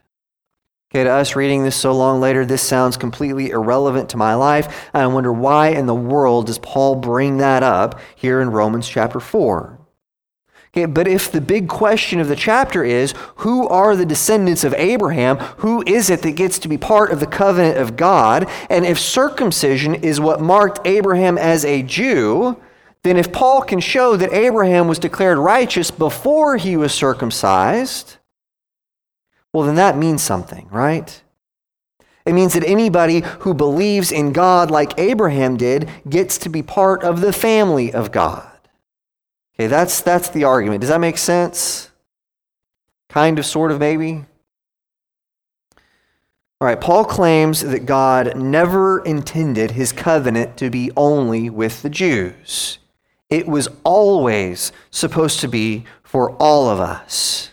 Okay, 0.92 1.04
to 1.04 1.10
us 1.10 1.36
reading 1.36 1.62
this 1.62 1.76
so 1.76 1.92
long 1.92 2.20
later, 2.20 2.44
this 2.44 2.62
sounds 2.62 2.96
completely 2.96 3.50
irrelevant 3.50 4.08
to 4.08 4.16
my 4.16 4.34
life. 4.34 4.90
I 4.92 5.06
wonder 5.06 5.32
why 5.32 5.68
in 5.68 5.86
the 5.86 5.94
world 5.94 6.46
does 6.46 6.58
Paul 6.58 6.96
bring 6.96 7.38
that 7.38 7.62
up 7.62 8.00
here 8.16 8.40
in 8.40 8.50
Romans 8.50 8.88
chapter 8.88 9.20
4? 9.20 9.78
Okay, 10.72 10.86
but 10.86 11.06
if 11.06 11.30
the 11.30 11.40
big 11.40 11.68
question 11.68 12.18
of 12.18 12.26
the 12.26 12.34
chapter 12.34 12.82
is 12.82 13.14
who 13.36 13.68
are 13.68 13.94
the 13.94 14.04
descendants 14.04 14.64
of 14.64 14.74
Abraham, 14.74 15.36
who 15.58 15.84
is 15.86 16.10
it 16.10 16.22
that 16.22 16.32
gets 16.32 16.58
to 16.58 16.68
be 16.68 16.76
part 16.76 17.12
of 17.12 17.20
the 17.20 17.26
covenant 17.26 17.78
of 17.78 17.96
God? 17.96 18.48
And 18.68 18.84
if 18.84 18.98
circumcision 18.98 19.94
is 19.94 20.18
what 20.18 20.40
marked 20.40 20.84
Abraham 20.84 21.38
as 21.38 21.64
a 21.64 21.84
Jew, 21.84 22.60
then 23.04 23.16
if 23.16 23.32
Paul 23.32 23.62
can 23.62 23.78
show 23.78 24.16
that 24.16 24.32
Abraham 24.32 24.88
was 24.88 24.98
declared 24.98 25.38
righteous 25.38 25.92
before 25.92 26.56
he 26.56 26.76
was 26.76 26.92
circumcised, 26.92 28.16
well, 29.52 29.66
then 29.66 29.74
that 29.76 29.96
means 29.96 30.22
something, 30.22 30.68
right? 30.70 31.22
It 32.24 32.32
means 32.34 32.52
that 32.54 32.64
anybody 32.64 33.22
who 33.40 33.54
believes 33.54 34.12
in 34.12 34.32
God 34.32 34.70
like 34.70 34.98
Abraham 34.98 35.56
did 35.56 35.88
gets 36.08 36.38
to 36.38 36.48
be 36.48 36.62
part 36.62 37.02
of 37.02 37.20
the 37.20 37.32
family 37.32 37.92
of 37.92 38.12
God. 38.12 38.46
Okay, 39.54 39.66
that's, 39.66 40.00
that's 40.00 40.28
the 40.28 40.44
argument. 40.44 40.80
Does 40.80 40.90
that 40.90 41.00
make 41.00 41.18
sense? 41.18 41.90
Kind 43.08 43.38
of, 43.38 43.46
sort 43.46 43.72
of, 43.72 43.80
maybe? 43.80 44.24
All 46.60 46.66
right, 46.66 46.80
Paul 46.80 47.04
claims 47.04 47.62
that 47.62 47.86
God 47.86 48.36
never 48.36 49.00
intended 49.00 49.72
his 49.72 49.92
covenant 49.92 50.58
to 50.58 50.68
be 50.68 50.90
only 50.96 51.48
with 51.48 51.80
the 51.80 51.90
Jews. 51.90 52.78
It 53.30 53.48
was 53.48 53.68
always 53.82 54.70
supposed 54.90 55.40
to 55.40 55.48
be 55.48 55.84
for 56.02 56.32
all 56.32 56.68
of 56.68 56.78
us. 56.78 57.49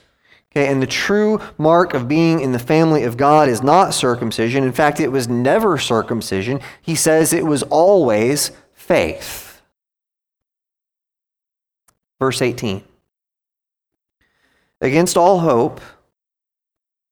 Okay, 0.58 0.72
and 0.72 0.82
the 0.82 0.88
true 0.88 1.40
mark 1.60 1.94
of 1.94 2.08
being 2.08 2.40
in 2.40 2.52
the 2.52 2.58
family 2.58 3.04
of 3.04 3.16
God 3.16 3.48
is 3.48 3.62
not 3.62 3.94
circumcision. 3.94 4.64
In 4.64 4.72
fact, 4.72 5.00
it 5.00 5.12
was 5.12 5.28
never 5.28 5.78
circumcision. 5.78 6.62
He 6.82 6.96
says 6.96 7.32
it 7.32 7.46
was 7.46 7.62
always 7.62 8.50
faith. 8.74 9.62
Verse 12.18 12.42
18. 12.42 12.84
Against 14.82 15.16
all 15.16 15.42
hope, 15.42 15.80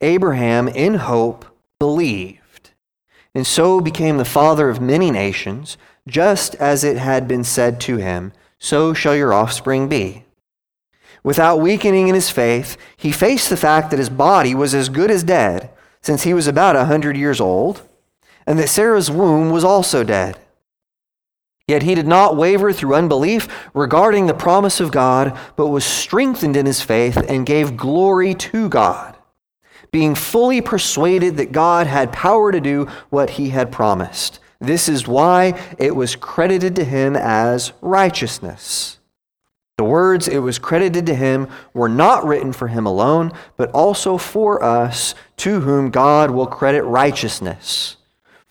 Abraham 0.01 0.67
in 0.67 0.95
hope 0.95 1.45
believed, 1.77 2.71
and 3.35 3.45
so 3.45 3.79
became 3.79 4.17
the 4.17 4.25
father 4.25 4.71
of 4.71 4.81
many 4.81 5.11
nations, 5.11 5.77
just 6.07 6.55
as 6.55 6.83
it 6.83 6.97
had 6.97 7.27
been 7.27 7.43
said 7.43 7.79
to 7.81 7.97
him, 7.97 8.33
So 8.57 8.95
shall 8.95 9.15
your 9.15 9.33
offspring 9.33 9.87
be. 9.87 10.24
Without 11.25 11.59
weakening 11.59 12.07
in 12.07 12.13
his 12.13 12.29
faith, 12.29 12.77
he 12.95 13.11
faced 13.11 13.49
the 13.49 13.57
fact 13.57 13.89
that 13.89 13.97
his 13.97 14.11
body 14.11 14.53
was 14.53 14.75
as 14.75 14.89
good 14.89 15.09
as 15.09 15.23
dead, 15.23 15.71
since 15.99 16.21
he 16.21 16.35
was 16.35 16.45
about 16.45 16.75
a 16.75 16.85
hundred 16.85 17.17
years 17.17 17.41
old, 17.41 17.81
and 18.45 18.59
that 18.59 18.69
Sarah's 18.69 19.09
womb 19.09 19.49
was 19.49 19.63
also 19.63 20.03
dead. 20.03 20.37
Yet 21.67 21.81
he 21.81 21.95
did 21.95 22.05
not 22.05 22.37
waver 22.37 22.71
through 22.71 22.93
unbelief 22.93 23.47
regarding 23.73 24.27
the 24.27 24.35
promise 24.35 24.79
of 24.79 24.91
God, 24.91 25.35
but 25.55 25.69
was 25.69 25.83
strengthened 25.83 26.55
in 26.55 26.67
his 26.67 26.81
faith 26.81 27.17
and 27.17 27.43
gave 27.43 27.75
glory 27.75 28.35
to 28.35 28.69
God, 28.69 29.17
being 29.91 30.13
fully 30.13 30.61
persuaded 30.61 31.37
that 31.37 31.51
God 31.51 31.87
had 31.87 32.13
power 32.13 32.51
to 32.51 32.61
do 32.61 32.85
what 33.09 33.31
he 33.31 33.49
had 33.49 33.71
promised. 33.71 34.39
This 34.59 34.87
is 34.87 35.07
why 35.07 35.59
it 35.79 35.95
was 35.95 36.15
credited 36.15 36.75
to 36.75 36.83
him 36.83 37.15
as 37.15 37.73
righteousness. 37.81 38.99
The 39.77 39.83
words 39.83 40.27
it 40.27 40.39
was 40.39 40.59
credited 40.59 41.05
to 41.07 41.15
him 41.15 41.47
were 41.73 41.89
not 41.89 42.25
written 42.25 42.53
for 42.53 42.69
him 42.69 42.85
alone, 42.85 43.31
but 43.57 43.71
also 43.71 44.17
for 44.17 44.63
us, 44.63 45.15
to 45.37 45.61
whom 45.61 45.89
God 45.89 46.31
will 46.31 46.47
credit 46.47 46.83
righteousness 46.83 47.97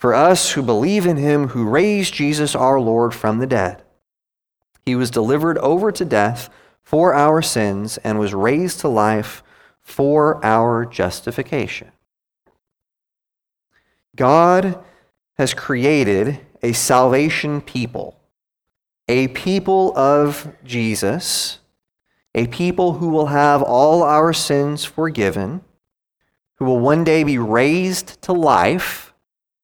for 0.04 0.12
us 0.12 0.50
who 0.50 0.62
believe 0.62 1.06
in 1.06 1.16
him 1.16 1.48
who 1.48 1.66
raised 1.66 2.12
Jesus 2.12 2.54
our 2.54 2.78
Lord 2.78 3.14
from 3.14 3.38
the 3.38 3.46
dead. 3.46 3.82
He 4.84 4.94
was 4.94 5.10
delivered 5.10 5.56
over 5.56 5.90
to 5.92 6.04
death 6.04 6.50
for 6.82 7.14
our 7.14 7.40
sins 7.40 7.96
and 8.04 8.18
was 8.18 8.34
raised 8.34 8.80
to 8.80 8.88
life 8.88 9.42
for 9.80 10.44
our 10.44 10.84
justification. 10.84 11.90
God 14.14 14.78
has 15.38 15.54
created 15.54 16.38
a 16.62 16.74
salvation 16.74 17.62
people, 17.62 18.20
a 19.08 19.28
people 19.28 19.96
of 19.96 20.54
Jesus, 20.64 21.58
a 22.34 22.46
people 22.46 22.94
who 22.94 23.08
will 23.08 23.26
have 23.26 23.62
all 23.62 24.02
our 24.02 24.32
sins 24.32 24.84
forgiven, 24.84 25.62
who 26.56 26.64
will 26.64 26.80
one 26.80 27.04
day 27.04 27.24
be 27.24 27.38
raised 27.38 28.20
to 28.22 28.32
life 28.32 29.12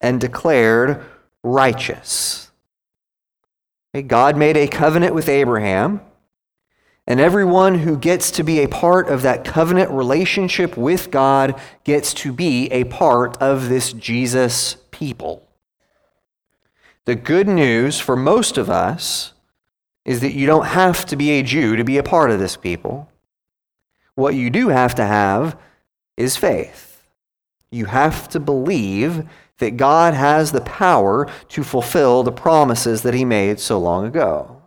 and 0.01 0.21
declared 0.21 1.05
righteous. 1.43 2.51
God 4.07 4.37
made 4.37 4.57
a 4.57 4.69
covenant 4.69 5.15
with 5.15 5.29
Abraham, 5.29 6.01
and 7.07 7.19
everyone 7.19 7.79
who 7.79 7.97
gets 7.97 8.31
to 8.33 8.45
be 8.45 8.61
a 8.61 8.69
part 8.69 9.09
of 9.09 9.23
that 9.23 9.45
covenant 9.45 9.91
relationship 9.91 10.77
with 10.77 11.11
God 11.11 11.61
gets 11.83 12.15
to 12.15 12.33
be 12.33 12.67
a 12.71 12.85
part 12.85 13.37
of 13.39 13.69
this 13.69 13.93
Jesus 13.93 14.77
people. 14.93 15.50
The 17.07 17.15
good 17.15 17.49
news 17.49 17.99
for 17.99 18.17
most 18.17 18.59
of 18.59 18.69
us 18.69 19.33
is 20.05 20.21
that 20.21 20.35
you 20.35 20.47
don't 20.47 20.67
have 20.67 21.07
to 21.07 21.17
be 21.17 21.31
a 21.31 21.43
Jew 21.43 21.77
to 21.77 21.85
be 21.85 21.99
a 21.99 22.03
part 22.03 22.31
of 22.31 22.39
this 22.39 22.57
people. 22.57 23.09
What 24.15 24.35
you 24.35 24.51
do 24.51 24.69
have 24.69 24.95
to 24.97 25.05
have 25.05 25.59
is 26.17 26.37
faith. 26.37 27.07
You 27.71 27.87
have 27.87 28.29
to 28.31 28.41
believe 28.41 29.29
that 29.59 29.77
God 29.77 30.15
has 30.15 30.53
the 30.53 30.61
power 30.61 31.31
to 31.49 31.63
fulfill 31.63 32.23
the 32.23 32.33
promises 32.33 33.03
that 33.03 33.15
he 33.15 33.25
made 33.25 33.61
so 33.61 33.79
long 33.79 34.05
ago. 34.05 34.61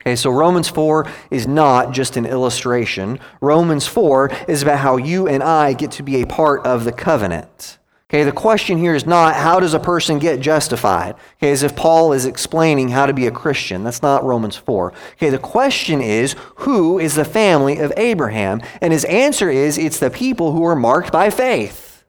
Okay, 0.00 0.14
so 0.14 0.30
Romans 0.30 0.68
4 0.68 1.06
is 1.30 1.48
not 1.48 1.92
just 1.92 2.16
an 2.16 2.26
illustration. 2.26 3.18
Romans 3.40 3.88
4 3.88 4.30
is 4.46 4.62
about 4.62 4.78
how 4.78 4.96
you 4.96 5.26
and 5.26 5.42
I 5.42 5.72
get 5.72 5.90
to 5.92 6.04
be 6.04 6.22
a 6.22 6.26
part 6.26 6.64
of 6.64 6.84
the 6.84 6.92
covenant. 6.92 7.78
Okay, 8.08 8.22
the 8.22 8.30
question 8.30 8.78
here 8.78 8.94
is 8.94 9.04
not 9.04 9.34
how 9.34 9.58
does 9.58 9.74
a 9.74 9.80
person 9.80 10.20
get 10.20 10.38
justified? 10.38 11.16
Okay, 11.38 11.50
as 11.50 11.64
if 11.64 11.74
Paul 11.74 12.12
is 12.12 12.24
explaining 12.24 12.90
how 12.90 13.06
to 13.06 13.12
be 13.12 13.26
a 13.26 13.32
Christian. 13.32 13.82
That's 13.82 14.00
not 14.00 14.22
Romans 14.22 14.56
4. 14.56 14.92
Okay, 15.14 15.28
the 15.28 15.38
question 15.38 16.00
is 16.00 16.36
who 16.56 17.00
is 17.00 17.16
the 17.16 17.24
family 17.24 17.78
of 17.78 17.92
Abraham? 17.96 18.62
And 18.80 18.92
his 18.92 19.04
answer 19.06 19.50
is 19.50 19.76
it's 19.76 19.98
the 19.98 20.10
people 20.10 20.52
who 20.52 20.64
are 20.64 20.76
marked 20.76 21.10
by 21.10 21.30
faith. 21.30 22.04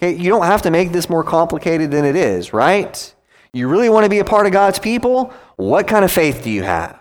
Okay, 0.00 0.16
you 0.16 0.30
don't 0.30 0.46
have 0.46 0.62
to 0.62 0.70
make 0.70 0.92
this 0.92 1.10
more 1.10 1.24
complicated 1.24 1.90
than 1.90 2.06
it 2.06 2.16
is, 2.16 2.54
right? 2.54 3.14
You 3.52 3.68
really 3.68 3.90
want 3.90 4.04
to 4.04 4.10
be 4.10 4.20
a 4.20 4.24
part 4.24 4.46
of 4.46 4.52
God's 4.52 4.78
people? 4.78 5.34
What 5.56 5.86
kind 5.86 6.04
of 6.04 6.10
faith 6.10 6.42
do 6.42 6.50
you 6.50 6.62
have? 6.62 6.98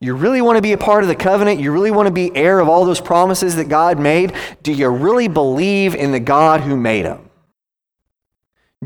You 0.00 0.14
really 0.14 0.40
want 0.40 0.56
to 0.56 0.62
be 0.62 0.72
a 0.72 0.78
part 0.78 1.02
of 1.02 1.08
the 1.08 1.14
covenant? 1.14 1.60
You 1.60 1.72
really 1.72 1.90
want 1.90 2.06
to 2.06 2.12
be 2.12 2.34
heir 2.34 2.60
of 2.60 2.68
all 2.68 2.86
those 2.86 3.00
promises 3.00 3.56
that 3.56 3.68
God 3.68 3.98
made? 3.98 4.32
Do 4.62 4.72
you 4.72 4.88
really 4.88 5.28
believe 5.28 5.94
in 5.94 6.12
the 6.12 6.20
God 6.20 6.62
who 6.62 6.76
made 6.76 7.04
them? 7.04 7.25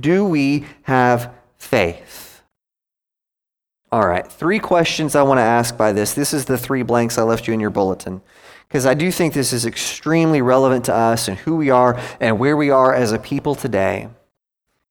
Do 0.00 0.24
we 0.24 0.64
have 0.82 1.32
faith? 1.58 2.42
All 3.92 4.06
right, 4.06 4.26
three 4.26 4.60
questions 4.60 5.14
I 5.14 5.22
want 5.22 5.38
to 5.38 5.42
ask 5.42 5.76
by 5.76 5.92
this. 5.92 6.14
This 6.14 6.32
is 6.32 6.44
the 6.44 6.56
three 6.56 6.82
blanks 6.82 7.18
I 7.18 7.22
left 7.22 7.48
you 7.48 7.54
in 7.54 7.60
your 7.60 7.70
bulletin 7.70 8.22
because 8.68 8.86
I 8.86 8.94
do 8.94 9.10
think 9.10 9.34
this 9.34 9.52
is 9.52 9.66
extremely 9.66 10.40
relevant 10.40 10.84
to 10.84 10.94
us 10.94 11.26
and 11.26 11.36
who 11.38 11.56
we 11.56 11.70
are 11.70 12.00
and 12.20 12.38
where 12.38 12.56
we 12.56 12.70
are 12.70 12.94
as 12.94 13.10
a 13.10 13.18
people 13.18 13.56
today. 13.56 14.08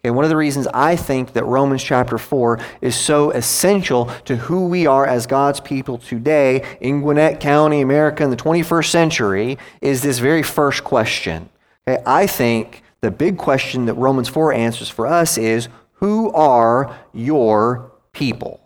Okay, 0.01 0.11
one 0.11 0.25
of 0.25 0.29
the 0.29 0.35
reasons 0.35 0.67
I 0.73 0.97
think 0.97 1.31
that 1.31 1.45
Romans 1.45 1.81
chapter 1.81 2.17
4 2.17 2.59
is 2.81 2.95
so 2.95 3.31
essential 3.31 4.05
to 4.25 4.35
who 4.35 4.67
we 4.67 4.85
are 4.85 5.07
as 5.07 5.27
God's 5.27 5.61
people 5.61 5.97
today 5.97 6.65
in 6.81 7.01
Gwinnett 7.01 7.39
County, 7.39 7.79
America, 7.79 8.23
in 8.25 8.29
the 8.29 8.37
21st 8.37 8.89
century 8.89 9.57
is 9.81 10.01
this 10.01 10.19
very 10.19 10.43
first 10.43 10.83
question. 10.83 11.49
Okay, 11.87 12.01
I 12.05 12.27
think 12.27 12.83
the 13.01 13.11
big 13.11 13.37
question 13.37 13.85
that 13.85 13.93
Romans 13.95 14.29
4 14.29 14.53
answers 14.53 14.89
for 14.89 15.07
us 15.07 15.37
is 15.37 15.69
who 15.93 16.31
are 16.31 16.97
your 17.13 17.91
people? 18.13 18.59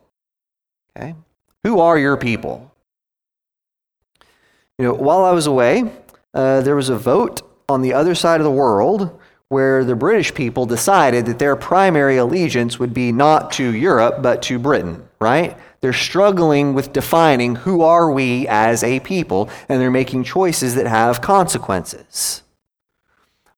Okay? 0.95 1.15
Who 1.63 1.79
are 1.79 1.97
your 1.97 2.17
people? 2.17 2.71
You 4.77 4.85
know, 4.85 4.93
while 4.93 5.23
I 5.23 5.31
was 5.31 5.47
away, 5.47 5.91
uh, 6.33 6.61
there 6.61 6.75
was 6.75 6.89
a 6.89 6.97
vote 6.97 7.41
on 7.69 7.81
the 7.81 7.93
other 7.93 8.15
side 8.15 8.39
of 8.39 8.43
the 8.43 8.51
world 8.51 9.19
where 9.49 9.83
the 9.85 9.95
British 9.95 10.33
people 10.33 10.65
decided 10.65 11.27
that 11.27 11.37
their 11.37 11.55
primary 11.55 12.17
allegiance 12.17 12.79
would 12.79 12.93
be 12.93 13.11
not 13.11 13.51
to 13.51 13.75
Europe, 13.75 14.21
but 14.21 14.41
to 14.41 14.57
Britain, 14.57 15.07
right? 15.21 15.55
They're 15.81 15.93
struggling 15.93 16.73
with 16.73 16.91
defining 16.91 17.55
who 17.57 17.81
are 17.81 18.11
we 18.11 18.47
as 18.47 18.83
a 18.83 18.99
people, 19.01 19.49
and 19.69 19.79
they're 19.79 19.91
making 19.91 20.23
choices 20.23 20.73
that 20.75 20.87
have 20.87 21.21
consequences. 21.21 22.41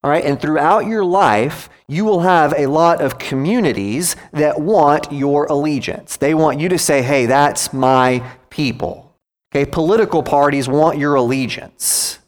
All 0.06 0.12
right, 0.12 0.24
and 0.24 0.40
throughout 0.40 0.86
your 0.86 1.04
life, 1.04 1.68
you 1.88 2.06
will 2.06 2.20
have 2.20 2.54
a 2.56 2.68
lot 2.68 3.02
of 3.02 3.18
communities 3.18 4.16
that 4.34 4.62
want 4.62 5.12
your 5.12 5.48
allegiance. 5.48 6.16
They 6.16 6.36
want 6.36 6.60
you 6.60 6.70
to 6.70 6.78
say, 6.78 7.02
hey, 7.02 7.26
that's 7.26 7.74
my 7.74 8.24
people. 8.52 9.12
Okay, 9.52 9.66
political 9.66 10.22
parties 10.22 10.70
want 10.70 11.00
your 11.00 11.16
allegiance 11.16 12.20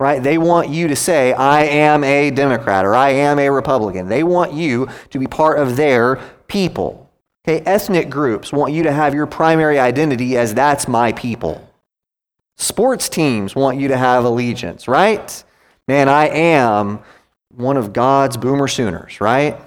right? 0.00 0.20
They 0.20 0.36
want 0.36 0.68
you 0.68 0.88
to 0.88 0.96
say, 0.96 1.32
I 1.32 1.62
am 1.62 2.02
a 2.02 2.32
Democrat 2.32 2.84
or 2.84 2.92
I 2.92 3.10
am 3.10 3.38
a 3.38 3.48
Republican. 3.50 4.08
They 4.08 4.24
want 4.24 4.52
you 4.52 4.88
to 5.10 5.18
be 5.20 5.28
part 5.28 5.60
of 5.60 5.76
their 5.76 6.20
people. 6.48 7.08
Okay, 7.46 7.60
ethnic 7.64 8.10
groups 8.10 8.52
want 8.52 8.72
you 8.72 8.82
to 8.82 8.90
have 8.90 9.14
your 9.14 9.26
primary 9.26 9.78
identity 9.78 10.36
as 10.36 10.54
that's 10.54 10.88
my 10.88 11.12
people. 11.12 11.70
Sports 12.56 13.08
teams 13.08 13.54
want 13.54 13.78
you 13.78 13.86
to 13.86 13.96
have 13.96 14.24
allegiance, 14.24 14.88
right? 14.88 15.44
Man, 15.92 16.08
I 16.08 16.28
am 16.28 17.00
one 17.54 17.76
of 17.76 17.92
God's 17.92 18.38
boomer 18.38 18.66
sooners, 18.66 19.20
right? 19.20 19.60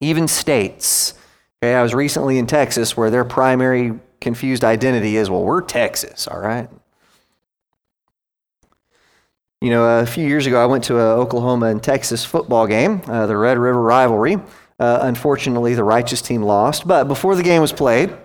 Even 0.00 0.28
states. 0.28 1.12
Okay, 1.62 1.74
I 1.74 1.82
was 1.82 1.92
recently 1.92 2.38
in 2.38 2.46
Texas 2.46 2.96
where 2.96 3.10
their 3.10 3.26
primary 3.26 4.00
confused 4.22 4.64
identity 4.64 5.18
is, 5.18 5.28
well, 5.28 5.42
we're 5.42 5.60
Texas, 5.60 6.26
all 6.26 6.38
right? 6.38 6.70
You 9.60 9.68
know, 9.68 9.84
a 9.98 10.06
few 10.06 10.26
years 10.26 10.46
ago, 10.46 10.62
I 10.62 10.64
went 10.64 10.84
to 10.84 10.94
an 10.94 11.18
Oklahoma 11.18 11.66
and 11.66 11.82
Texas 11.82 12.24
football 12.24 12.66
game, 12.66 13.02
uh, 13.06 13.26
the 13.26 13.36
Red 13.36 13.58
River 13.58 13.82
rivalry. 13.82 14.36
Uh, 14.80 15.00
unfortunately, 15.02 15.74
the 15.74 15.84
righteous 15.84 16.22
team 16.22 16.42
lost. 16.42 16.88
But 16.88 17.08
before 17.08 17.36
the 17.36 17.42
game 17.42 17.60
was 17.60 17.74
played, 17.74 18.16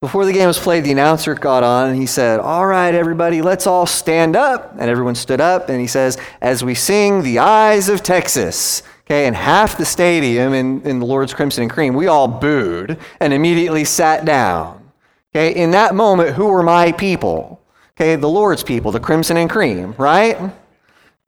before 0.00 0.24
the 0.24 0.32
game 0.32 0.46
was 0.46 0.58
played, 0.58 0.82
the 0.82 0.92
announcer 0.92 1.34
got 1.34 1.62
on 1.62 1.90
and 1.90 1.98
he 1.98 2.06
said, 2.06 2.40
All 2.40 2.66
right, 2.66 2.94
everybody, 2.94 3.42
let's 3.42 3.66
all 3.66 3.84
stand 3.84 4.34
up. 4.34 4.72
And 4.72 4.88
everyone 4.88 5.14
stood 5.14 5.42
up 5.42 5.68
and 5.68 5.78
he 5.78 5.86
says, 5.86 6.16
As 6.40 6.64
we 6.64 6.74
sing 6.74 7.22
the 7.22 7.38
eyes 7.38 7.88
of 7.88 8.02
Texas. 8.02 8.82
Okay, 9.02 9.26
and 9.26 9.34
half 9.34 9.76
the 9.76 9.84
stadium 9.84 10.54
in, 10.54 10.82
in 10.82 11.00
the 11.00 11.06
Lord's 11.06 11.34
Crimson 11.34 11.62
and 11.62 11.70
Cream, 11.70 11.94
we 11.94 12.06
all 12.06 12.28
booed 12.28 12.96
and 13.18 13.32
immediately 13.32 13.84
sat 13.84 14.24
down. 14.24 14.90
Okay, 15.34 15.52
in 15.52 15.72
that 15.72 15.94
moment, 15.94 16.30
who 16.30 16.46
were 16.46 16.62
my 16.62 16.92
people? 16.92 17.60
Okay, 17.96 18.16
the 18.16 18.28
Lord's 18.28 18.62
people, 18.62 18.92
the 18.92 19.00
crimson 19.00 19.36
and 19.36 19.50
cream, 19.50 19.94
right? 19.98 20.38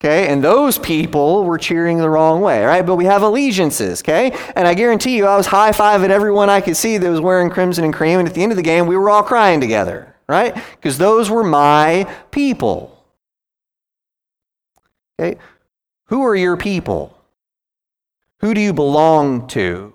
Okay, 0.05 0.27
and 0.27 0.43
those 0.43 0.79
people 0.79 1.45
were 1.45 1.59
cheering 1.59 1.99
the 1.99 2.11
wrong 2.11 2.41
way, 2.41 2.65
right? 2.65 2.85
But 2.85 2.97
we 2.97 3.05
have 3.05 3.23
allegiances, 3.23 4.03
okay? 4.03 4.37
And 4.57 4.67
I 4.67 4.75
guarantee 4.75 5.17
you, 5.17 5.27
I 5.27 5.37
was 5.37 5.47
high 5.47 5.71
fiving 5.71 6.11
everyone 6.11 6.51
I 6.51 6.61
could 6.61 6.77
see 6.77 6.99
that 6.99 7.09
was 7.09 7.21
wearing 7.21 7.51
crimson 7.51 7.85
and 7.85 7.95
cream, 7.95 8.19
and 8.19 8.27
at 8.27 8.35
the 8.35 8.43
end 8.43 8.51
of 8.51 8.57
the 8.57 8.65
game, 8.65 8.89
we 8.89 8.97
were 8.97 9.09
all 9.09 9.23
crying 9.23 9.61
together, 9.61 10.13
right? 10.29 10.57
Because 10.73 10.99
those 10.99 11.31
were 11.31 11.45
my 11.45 12.13
people. 12.33 13.01
Okay, 15.21 15.39
who 16.07 16.25
are 16.25 16.35
your 16.35 16.57
people? 16.57 17.17
Who 18.41 18.55
do 18.55 18.61
you 18.61 18.73
belong 18.73 19.47
to? 19.49 19.95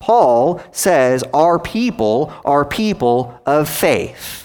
Paul 0.00 0.60
says 0.70 1.24
our 1.32 1.58
people 1.58 2.30
are 2.44 2.66
people 2.66 3.40
of 3.46 3.70
faith. 3.70 4.41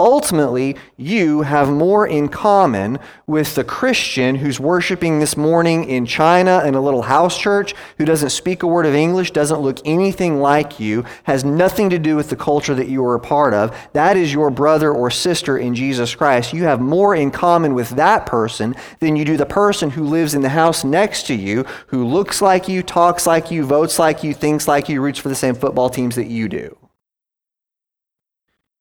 Ultimately, 0.00 0.78
you 0.96 1.42
have 1.42 1.68
more 1.68 2.06
in 2.06 2.30
common 2.30 2.98
with 3.26 3.54
the 3.54 3.64
Christian 3.64 4.36
who's 4.36 4.58
worshiping 4.58 5.18
this 5.18 5.36
morning 5.36 5.84
in 5.84 6.06
China 6.06 6.62
in 6.64 6.74
a 6.74 6.80
little 6.80 7.02
house 7.02 7.38
church, 7.38 7.74
who 7.98 8.06
doesn't 8.06 8.30
speak 8.30 8.62
a 8.62 8.66
word 8.66 8.86
of 8.86 8.94
English, 8.94 9.32
doesn't 9.32 9.60
look 9.60 9.78
anything 9.84 10.40
like 10.40 10.80
you, 10.80 11.04
has 11.24 11.44
nothing 11.44 11.90
to 11.90 11.98
do 11.98 12.16
with 12.16 12.30
the 12.30 12.36
culture 12.36 12.74
that 12.74 12.88
you 12.88 13.04
are 13.04 13.14
a 13.14 13.20
part 13.20 13.52
of. 13.52 13.76
That 13.92 14.16
is 14.16 14.32
your 14.32 14.48
brother 14.48 14.90
or 14.90 15.10
sister 15.10 15.58
in 15.58 15.74
Jesus 15.74 16.14
Christ. 16.14 16.54
You 16.54 16.64
have 16.64 16.80
more 16.80 17.14
in 17.14 17.30
common 17.30 17.74
with 17.74 17.90
that 17.90 18.24
person 18.24 18.74
than 19.00 19.16
you 19.16 19.26
do 19.26 19.36
the 19.36 19.44
person 19.44 19.90
who 19.90 20.04
lives 20.04 20.34
in 20.34 20.40
the 20.40 20.48
house 20.48 20.82
next 20.82 21.26
to 21.26 21.34
you, 21.34 21.66
who 21.88 22.06
looks 22.06 22.40
like 22.40 22.68
you, 22.68 22.82
talks 22.82 23.26
like 23.26 23.50
you, 23.50 23.66
votes 23.66 23.98
like 23.98 24.24
you, 24.24 24.32
thinks 24.32 24.66
like 24.66 24.88
you, 24.88 25.02
roots 25.02 25.18
for 25.18 25.28
the 25.28 25.34
same 25.34 25.54
football 25.54 25.90
teams 25.90 26.14
that 26.14 26.28
you 26.28 26.48
do. 26.48 26.79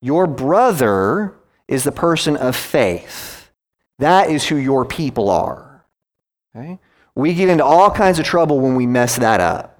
Your 0.01 0.27
brother 0.27 1.35
is 1.67 1.83
the 1.83 1.91
person 1.91 2.38
of 2.38 2.55
faith. 2.55 3.51
That 3.99 4.29
is 4.29 4.47
who 4.47 4.55
your 4.55 4.85
people 4.85 5.29
are. 5.29 5.85
Okay? 6.55 6.79
We 7.15 7.33
get 7.33 7.49
into 7.49 7.65
all 7.65 7.91
kinds 7.91 8.17
of 8.17 8.25
trouble 8.25 8.59
when 8.59 8.75
we 8.75 8.88
mess 8.88 9.17
that 9.17 9.41
up. 9.41 9.75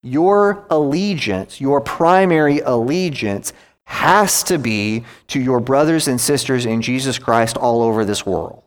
Your 0.00 0.66
allegiance, 0.70 1.60
your 1.60 1.80
primary 1.80 2.60
allegiance, 2.60 3.52
has 3.86 4.42
to 4.44 4.58
be 4.58 5.04
to 5.28 5.40
your 5.40 5.60
brothers 5.60 6.08
and 6.08 6.20
sisters 6.20 6.66
in 6.66 6.82
Jesus 6.82 7.18
Christ 7.18 7.56
all 7.56 7.82
over 7.82 8.04
this 8.04 8.24
world. 8.24 8.62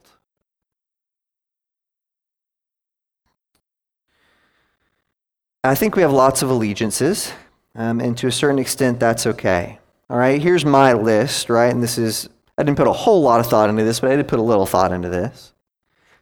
I 5.63 5.75
think 5.75 5.95
we 5.95 6.01
have 6.01 6.13
lots 6.13 6.41
of 6.41 6.49
allegiances, 6.49 7.33
um, 7.75 7.99
and 7.99 8.17
to 8.19 8.27
a 8.27 8.31
certain 8.31 8.59
extent, 8.59 8.99
that's 8.99 9.25
okay. 9.27 9.79
All 10.09 10.17
right, 10.17 10.41
here's 10.41 10.63
my 10.63 10.93
list, 10.93 11.49
right? 11.49 11.71
And 11.71 11.83
this 11.83 11.97
is, 11.97 12.29
I 12.57 12.63
didn't 12.63 12.77
put 12.77 12.87
a 12.87 12.93
whole 12.93 13.21
lot 13.21 13.41
of 13.41 13.47
thought 13.47 13.69
into 13.69 13.83
this, 13.83 13.99
but 13.99 14.09
I 14.11 14.15
did 14.15 14.27
put 14.27 14.39
a 14.39 14.43
little 14.43 14.65
thought 14.65 14.93
into 14.93 15.09
this. 15.09 15.53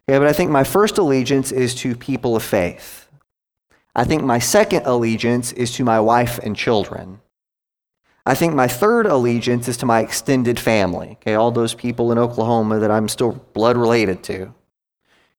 Okay, 0.10 0.18
but 0.18 0.28
I 0.28 0.34
think 0.34 0.50
my 0.50 0.64
first 0.64 0.98
allegiance 0.98 1.52
is 1.52 1.76
to 1.76 1.96
people 1.96 2.36
of 2.36 2.44
faith. 2.44 3.08
I 3.96 4.04
think 4.04 4.24
my 4.24 4.40
second 4.40 4.86
allegiance 4.86 5.52
is 5.54 5.72
to 5.74 5.84
my 5.84 6.00
wife 6.00 6.40
and 6.40 6.56
children. 6.56 7.22
I 8.26 8.34
think 8.34 8.56
my 8.56 8.68
third 8.68 9.06
allegiance 9.06 9.68
is 9.68 9.78
to 9.78 9.86
my 9.86 10.00
extended 10.00 10.60
family, 10.60 11.18
okay, 11.22 11.36
all 11.36 11.52
those 11.52 11.76
people 11.76 12.12
in 12.12 12.18
Oklahoma 12.18 12.80
that 12.80 12.90
I'm 12.90 13.08
still 13.08 13.34
blood 13.54 13.78
related 13.78 14.24
to. 14.24 14.54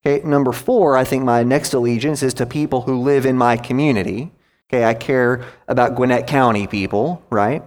Okay, 0.06 0.24
number 0.24 0.52
four, 0.52 0.96
I 0.96 1.02
think 1.02 1.24
my 1.24 1.42
next 1.42 1.74
allegiance 1.74 2.22
is 2.22 2.32
to 2.34 2.46
people 2.46 2.82
who 2.82 3.00
live 3.00 3.26
in 3.26 3.36
my 3.36 3.56
community. 3.56 4.30
Okay, 4.68 4.84
I 4.84 4.94
care 4.94 5.44
about 5.66 5.96
Gwinnett 5.96 6.28
County 6.28 6.68
people, 6.68 7.24
right? 7.28 7.64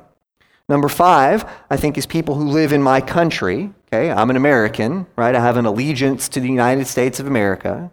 Number 0.69 0.88
five, 0.88 1.51
I 1.71 1.77
think, 1.77 1.97
is 1.97 2.05
people 2.05 2.36
who 2.36 2.47
live 2.47 2.71
in 2.71 2.84
my 2.84 3.01
country. 3.01 3.73
Okay, 3.88 4.12
I'm 4.12 4.29
an 4.29 4.36
American, 4.36 5.08
right? 5.15 5.34
I 5.34 5.39
have 5.39 5.58
an 5.58 5.65
allegiance 5.65 6.29
to 6.29 6.39
the 6.39 6.47
United 6.47 6.86
States 6.86 7.19
of 7.19 7.25
America. 7.25 7.91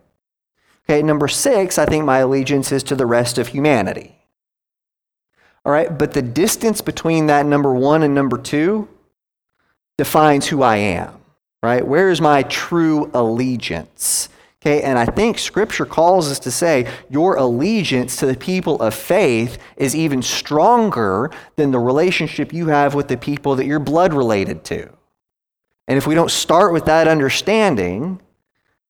Okay, 0.85 1.03
number 1.03 1.27
six, 1.27 1.79
I 1.79 1.87
think 1.87 2.05
my 2.05 2.19
allegiance 2.19 2.71
is 2.71 2.83
to 2.85 2.95
the 2.95 3.07
rest 3.07 3.39
of 3.39 3.49
humanity. 3.49 4.19
All 5.65 5.73
right, 5.73 5.99
but 5.99 6.13
the 6.13 6.23
distance 6.23 6.83
between 6.83 7.27
that 7.27 7.47
number 7.47 7.73
one 7.73 8.03
and 8.03 8.15
number 8.15 8.37
two 8.37 8.89
defines 9.97 10.47
who 10.47 10.63
I 10.63 10.77
am, 10.77 11.15
right? 11.63 11.85
Where 11.85 12.11
is 12.11 12.21
my 12.21 12.43
true 12.43 13.11
allegiance? 13.15 14.29
Okay, 14.67 14.83
and 14.83 14.99
I 14.99 15.05
think 15.05 15.39
scripture 15.39 15.87
calls 15.87 16.29
us 16.29 16.41
to 16.41 16.51
say 16.51 16.93
your 17.09 17.37
allegiance 17.37 18.17
to 18.17 18.27
the 18.27 18.35
people 18.35 18.83
of 18.83 18.97
faith 18.97 19.59
is 19.77 19.95
even 19.95 20.23
stronger 20.23 21.31
than 21.55 21.71
the 21.71 21.79
relationship 21.79 22.53
you 22.53 22.67
have 22.67 22.93
with 22.93 23.07
the 23.07 23.17
people 23.17 23.55
that 23.55 23.67
you're 23.67 23.79
blood 23.79 24.13
related 24.13 24.65
to. 24.65 24.91
And 25.87 25.97
if 25.97 26.05
we 26.09 26.17
don't 26.17 26.33
start 26.33 26.73
with 26.73 26.87
that 26.87 27.07
understanding, 27.07 28.21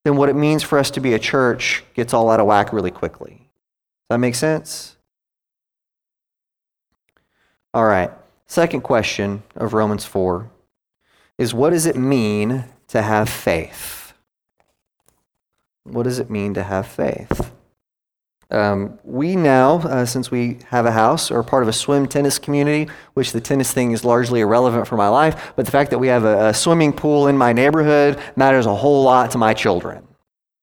then 0.02 0.16
what 0.16 0.30
it 0.30 0.34
means 0.34 0.62
for 0.62 0.78
us 0.78 0.90
to 0.92 1.00
be 1.00 1.12
a 1.12 1.18
church 1.18 1.84
gets 1.92 2.14
all 2.14 2.30
out 2.30 2.40
of 2.40 2.46
whack 2.46 2.72
really 2.72 2.90
quickly. 2.90 3.34
Does 3.34 4.08
that 4.08 4.18
make 4.18 4.34
sense? 4.34 4.96
All 7.74 7.84
right. 7.84 8.10
Second 8.46 8.80
question 8.80 9.42
of 9.54 9.74
Romans 9.74 10.06
4 10.06 10.50
is 11.36 11.52
what 11.52 11.68
does 11.68 11.84
it 11.84 11.96
mean 11.96 12.64
to 12.88 13.02
have 13.02 13.28
faith? 13.28 14.05
What 15.86 16.04
does 16.04 16.18
it 16.18 16.30
mean 16.30 16.54
to 16.54 16.62
have 16.62 16.86
faith? 16.86 17.52
Um, 18.50 18.98
we 19.02 19.34
now, 19.34 19.78
uh, 19.78 20.04
since 20.04 20.30
we 20.30 20.58
have 20.68 20.86
a 20.86 20.92
house, 20.92 21.30
are 21.30 21.42
part 21.42 21.62
of 21.64 21.68
a 21.68 21.72
swim 21.72 22.06
tennis 22.06 22.38
community, 22.38 22.90
which 23.14 23.32
the 23.32 23.40
tennis 23.40 23.72
thing 23.72 23.90
is 23.90 24.04
largely 24.04 24.40
irrelevant 24.40 24.86
for 24.86 24.96
my 24.96 25.08
life, 25.08 25.52
but 25.56 25.64
the 25.64 25.72
fact 25.72 25.90
that 25.90 25.98
we 25.98 26.06
have 26.06 26.24
a, 26.24 26.48
a 26.48 26.54
swimming 26.54 26.92
pool 26.92 27.26
in 27.26 27.36
my 27.36 27.52
neighborhood 27.52 28.20
matters 28.36 28.66
a 28.66 28.74
whole 28.74 29.02
lot 29.02 29.32
to 29.32 29.38
my 29.38 29.52
children. 29.52 30.06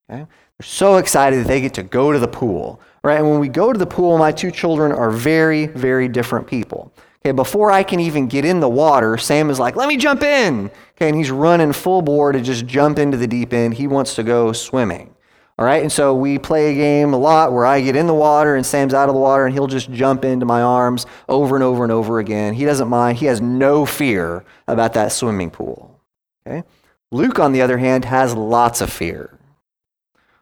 Okay? 0.09 0.25
They're 0.59 0.65
so 0.65 0.95
excited 0.97 1.41
that 1.41 1.47
they 1.47 1.59
get 1.59 1.73
to 1.73 1.83
go 1.83 2.13
to 2.13 2.19
the 2.19 2.27
pool. 2.27 2.79
Right? 3.03 3.19
And 3.19 3.29
when 3.29 3.39
we 3.39 3.49
go 3.49 3.73
to 3.73 3.79
the 3.79 3.85
pool, 3.85 4.17
my 4.17 4.31
two 4.31 4.49
children 4.49 4.93
are 4.93 5.11
very, 5.11 5.67
very 5.67 6.07
different 6.07 6.47
people. 6.47 6.93
Okay, 7.25 7.31
before 7.31 7.71
I 7.71 7.83
can 7.83 7.99
even 7.99 8.27
get 8.27 8.43
in 8.43 8.59
the 8.59 8.69
water, 8.69 9.17
Sam 9.17 9.49
is 9.49 9.59
like, 9.59 9.75
let 9.75 9.87
me 9.87 9.97
jump 9.97 10.23
in. 10.23 10.69
Okay, 10.95 11.07
and 11.07 11.17
he's 11.17 11.31
running 11.31 11.71
full 11.73 12.01
bore 12.01 12.31
to 12.31 12.41
just 12.41 12.65
jump 12.65 12.99
into 12.99 13.17
the 13.17 13.27
deep 13.27 13.53
end. 13.53 13.73
He 13.73 13.87
wants 13.87 14.15
to 14.15 14.23
go 14.23 14.51
swimming. 14.51 15.12
All 15.57 15.65
right, 15.65 15.83
and 15.83 15.91
so 15.91 16.15
we 16.15 16.39
play 16.39 16.71
a 16.71 16.75
game 16.75 17.13
a 17.13 17.17
lot 17.17 17.53
where 17.53 17.65
I 17.65 17.79
get 17.81 17.95
in 17.95 18.07
the 18.07 18.13
water 18.13 18.55
and 18.55 18.65
Sam's 18.65 18.93
out 18.93 19.07
of 19.07 19.13
the 19.13 19.21
water 19.21 19.45
and 19.45 19.53
he'll 19.53 19.67
just 19.67 19.91
jump 19.91 20.25
into 20.25 20.47
my 20.47 20.63
arms 20.63 21.05
over 21.29 21.55
and 21.55 21.63
over 21.63 21.83
and 21.83 21.91
over 21.91 22.17
again. 22.17 22.55
He 22.55 22.65
doesn't 22.65 22.87
mind. 22.87 23.19
He 23.19 23.27
has 23.27 23.39
no 23.39 23.85
fear 23.85 24.43
about 24.67 24.93
that 24.93 25.11
swimming 25.11 25.51
pool. 25.51 25.99
Okay? 26.47 26.63
Luke, 27.11 27.37
on 27.37 27.51
the 27.51 27.61
other 27.61 27.77
hand, 27.77 28.05
has 28.05 28.33
lots 28.33 28.81
of 28.81 28.91
fear. 28.91 29.37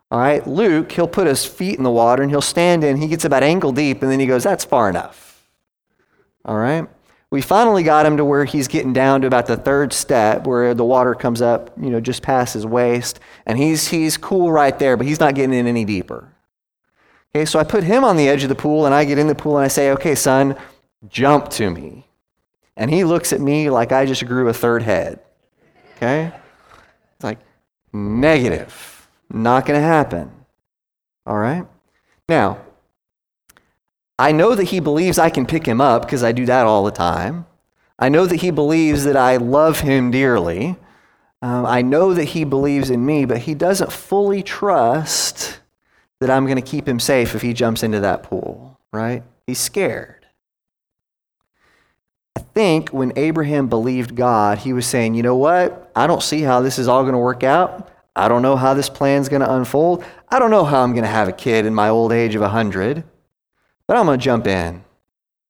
All 0.10 0.20
right, 0.20 0.46
Luke, 0.48 0.92
he'll 0.94 1.08
put 1.08 1.28
his 1.28 1.46
feet 1.46 1.78
in 1.78 1.84
the 1.84 1.92
water 1.92 2.22
and 2.22 2.32
he'll 2.32 2.42
stand 2.42 2.84
in. 2.84 2.98
He 2.98 3.08
gets 3.08 3.26
about 3.26 3.44
ankle 3.44 3.74
deep 3.74 4.02
and 4.02 4.12
then 4.12 4.20
he 4.20 4.26
goes, 4.26 4.44
That's 4.44 4.64
far 4.64 4.90
enough. 4.90 5.46
All 6.46 6.58
right? 6.58 6.88
We 7.32 7.42
finally 7.42 7.82
got 7.82 8.06
him 8.06 8.18
to 8.18 8.26
where 8.26 8.44
he's 8.44 8.68
getting 8.68 8.92
down 8.92 9.22
to 9.22 9.28
about 9.28 9.46
the 9.48 9.56
third 9.56 9.94
step 9.94 10.46
where 10.46 10.74
the 10.74 10.84
water 10.84 11.16
comes 11.16 11.42
up, 11.42 11.72
you 11.82 11.90
know, 11.90 12.02
just 12.02 12.22
past 12.22 12.54
his 12.54 12.66
waist. 12.66 13.22
And 13.46 13.58
he's, 13.58 13.88
he's 13.88 14.18
cool 14.18 14.52
right 14.52 14.78
there, 14.78 14.98
but 14.98 15.08
he's 15.08 15.22
not 15.22 15.34
getting 15.34 15.54
in 15.54 15.66
any 15.66 15.86
deeper. 15.86 16.28
Okay, 17.34 17.46
so 17.46 17.58
I 17.58 17.64
put 17.64 17.86
him 17.86 18.04
on 18.04 18.18
the 18.18 18.28
edge 18.28 18.44
of 18.44 18.50
the 18.50 18.56
pool 18.56 18.86
and 18.86 18.94
I 18.94 19.06
get 19.06 19.18
in 19.18 19.28
the 19.28 19.36
pool 19.36 19.58
and 19.58 19.64
I 19.64 19.70
say, 19.70 19.92
okay, 19.92 20.14
son, 20.14 20.58
jump 21.08 21.50
to 21.52 21.70
me. 21.70 22.06
And 22.76 22.92
he 22.92 23.06
looks 23.06 23.32
at 23.32 23.40
me 23.40 23.70
like 23.70 23.94
I 23.94 24.06
just 24.06 24.26
grew 24.26 24.50
a 24.50 24.54
third 24.54 24.84
head. 24.84 25.22
Okay? 25.96 26.34
It's 27.16 27.24
like, 27.24 27.40
negative. 27.94 29.08
Not 29.30 29.66
going 29.66 29.80
to 29.80 29.86
happen. 29.86 30.32
All 31.26 31.38
right? 31.38 31.66
Now, 32.28 32.58
I 34.22 34.34
know 34.34 34.54
that 34.54 34.66
he 34.66 34.80
believes 34.80 35.18
I 35.18 35.32
can 35.32 35.48
pick 35.48 35.66
him 35.66 35.82
up 35.82 36.04
because 36.04 36.24
I 36.24 36.32
do 36.32 36.46
that 36.46 36.68
all 36.68 36.84
the 36.84 36.92
time. 36.92 37.48
I 37.98 38.10
know 38.10 38.28
that 38.28 38.42
he 38.42 38.52
believes 38.52 39.04
that 39.06 39.18
I 39.18 39.38
love 39.38 39.80
him 39.80 40.12
dearly. 40.12 40.76
Um, 41.42 41.66
I 41.66 41.82
know 41.82 42.14
that 42.14 42.26
he 42.26 42.44
believes 42.44 42.92
in 42.92 43.04
me, 43.04 43.26
but 43.26 43.40
he 43.40 43.56
doesn't 43.56 43.92
fully 43.92 44.44
trust 44.44 45.60
that 46.20 46.30
I'm 46.30 46.46
going 46.46 46.58
to 46.58 46.62
keep 46.62 46.88
him 46.88 47.00
safe 47.00 47.34
if 47.34 47.42
he 47.42 47.54
jumps 47.54 47.82
into 47.82 48.00
that 48.02 48.22
pool, 48.22 48.80
right? 48.94 49.24
He's 49.48 49.58
scared. 49.58 50.28
I 52.36 52.42
think 52.42 52.90
when 52.90 53.14
Abraham 53.16 53.70
believed 53.70 54.16
God, 54.16 54.60
he 54.60 54.72
was 54.72 54.86
saying, 54.86 55.16
you 55.16 55.24
know 55.24 55.36
what? 55.36 55.92
I 55.96 56.06
don't 56.06 56.22
see 56.22 56.42
how 56.42 56.62
this 56.62 56.78
is 56.78 56.88
all 56.88 57.02
going 57.02 57.14
to 57.14 57.18
work 57.18 57.44
out. 57.44 57.90
I 58.16 58.28
don't 58.28 58.44
know 58.44 58.56
how 58.56 58.76
this 58.76 58.88
plan's 58.88 59.30
going 59.30 59.42
to 59.42 59.52
unfold. 59.52 60.06
I 60.30 60.38
don't 60.38 60.52
know 60.52 60.64
how 60.64 60.84
I'm 60.84 60.92
going 60.92 61.06
to 61.06 61.10
have 61.10 61.28
a 61.28 61.34
kid 61.34 61.66
in 61.66 61.74
my 61.74 61.90
old 61.90 62.12
age 62.12 62.36
of 62.36 62.42
100. 62.42 63.04
But 63.92 63.98
I'm 63.98 64.06
going 64.06 64.20
to 64.20 64.24
jump 64.24 64.48
in. 64.48 64.86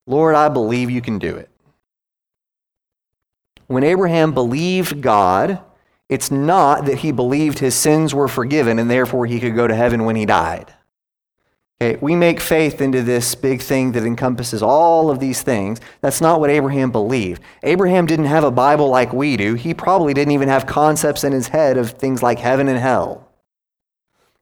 Lord, 0.07 0.33
I 0.33 0.49
believe 0.49 0.89
you 0.89 0.99
can 0.99 1.19
do 1.19 1.35
it. 1.35 1.47
When 3.67 3.83
Abraham 3.83 4.33
believed 4.33 4.99
God, 4.99 5.59
it's 6.09 6.31
not 6.31 6.85
that 6.85 6.97
he 6.97 7.11
believed 7.11 7.59
his 7.59 7.75
sins 7.75 8.15
were 8.15 8.27
forgiven 8.27 8.79
and 8.79 8.89
therefore 8.89 9.27
he 9.27 9.39
could 9.39 9.55
go 9.55 9.67
to 9.67 9.75
heaven 9.75 10.05
when 10.05 10.15
he 10.15 10.25
died. 10.25 10.73
Okay, 11.79 11.99
we 12.01 12.15
make 12.15 12.39
faith 12.39 12.81
into 12.81 13.03
this 13.03 13.35
big 13.35 13.61
thing 13.61 13.91
that 13.91 14.05
encompasses 14.05 14.63
all 14.63 15.11
of 15.11 15.19
these 15.19 15.43
things. 15.43 15.79
That's 16.01 16.19
not 16.19 16.39
what 16.39 16.49
Abraham 16.49 16.91
believed. 16.91 17.43
Abraham 17.61 18.07
didn't 18.07 18.25
have 18.25 18.43
a 18.43 18.49
Bible 18.49 18.89
like 18.89 19.13
we 19.13 19.37
do. 19.37 19.53
He 19.53 19.75
probably 19.75 20.15
didn't 20.15 20.33
even 20.33 20.49
have 20.49 20.65
concepts 20.65 21.23
in 21.23 21.31
his 21.31 21.49
head 21.49 21.77
of 21.77 21.91
things 21.91 22.23
like 22.23 22.39
heaven 22.39 22.67
and 22.67 22.79
hell. 22.79 23.29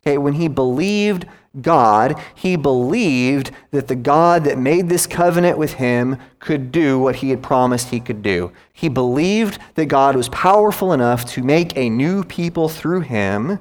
Okay, 0.01 0.17
when 0.17 0.35
he 0.35 0.47
believed 0.47 1.25
God, 1.61 2.19
he 2.35 2.55
believed 2.55 3.51
that 3.71 3.87
the 3.87 3.95
God 3.95 4.43
that 4.43 4.57
made 4.57 4.89
this 4.89 5.07
covenant 5.07 5.57
with 5.57 5.73
him 5.73 6.17
could 6.39 6.71
do 6.71 6.99
what 6.99 7.17
he 7.17 7.29
had 7.29 7.43
promised 7.43 7.89
he 7.89 7.99
could 7.99 8.21
do. 8.21 8.51
He 8.73 8.89
believed 8.89 9.59
that 9.75 9.85
God 9.85 10.15
was 10.15 10.29
powerful 10.29 10.93
enough 10.93 11.25
to 11.33 11.43
make 11.43 11.75
a 11.77 11.89
new 11.89 12.23
people 12.23 12.69
through 12.69 13.01
him, 13.01 13.59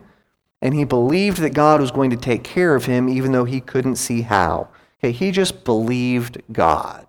and 0.61 0.74
he 0.74 0.84
believed 0.84 1.38
that 1.38 1.54
God 1.54 1.80
was 1.80 1.90
going 1.90 2.11
to 2.11 2.16
take 2.16 2.44
care 2.44 2.74
of 2.74 2.87
him 2.87 3.08
even 3.08 3.32
though 3.32 3.44
he 3.44 3.61
couldn't 3.61 3.96
see 3.96 4.22
how. 4.22 4.68
Okay, 5.00 5.12
he 5.12 5.30
just 5.30 5.64
believed 5.64 6.42
God. 6.52 7.06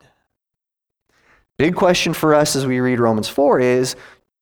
Big 1.57 1.75
question 1.75 2.13
for 2.13 2.33
us 2.33 2.55
as 2.55 2.65
we 2.65 2.79
read 2.79 2.99
Romans 2.99 3.27
4 3.27 3.59
is 3.59 3.95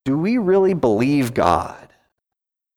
do 0.05 0.17
we 0.17 0.37
really 0.37 0.73
believe 0.73 1.33
God? 1.33 1.89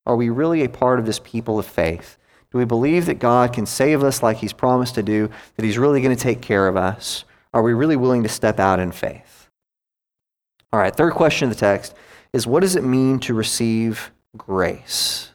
Are 0.05 0.15
we 0.15 0.29
really 0.29 0.63
a 0.63 0.69
part 0.69 0.99
of 0.99 1.05
this 1.05 1.19
people 1.19 1.59
of 1.59 1.65
faith? 1.65 2.17
Do 2.51 2.57
we 2.57 2.65
believe 2.65 3.05
that 3.05 3.19
God 3.19 3.53
can 3.53 3.65
save 3.65 4.03
us 4.03 4.21
like 4.21 4.37
He's 4.37 4.53
promised 4.53 4.95
to 4.95 5.03
do, 5.03 5.29
that 5.55 5.65
He's 5.65 5.77
really 5.77 6.01
going 6.01 6.15
to 6.15 6.21
take 6.21 6.41
care 6.41 6.67
of 6.67 6.75
us? 6.75 7.23
Are 7.53 7.61
we 7.61 7.73
really 7.73 7.95
willing 7.95 8.23
to 8.23 8.29
step 8.29 8.59
out 8.59 8.79
in 8.79 8.91
faith? 8.91 9.49
All 10.73 10.79
right, 10.79 10.95
third 10.95 11.13
question 11.13 11.49
of 11.49 11.55
the 11.55 11.59
text 11.59 11.93
is 12.33 12.47
what 12.47 12.61
does 12.61 12.75
it 12.75 12.83
mean 12.83 13.19
to 13.19 13.33
receive 13.33 14.11
grace? 14.37 15.31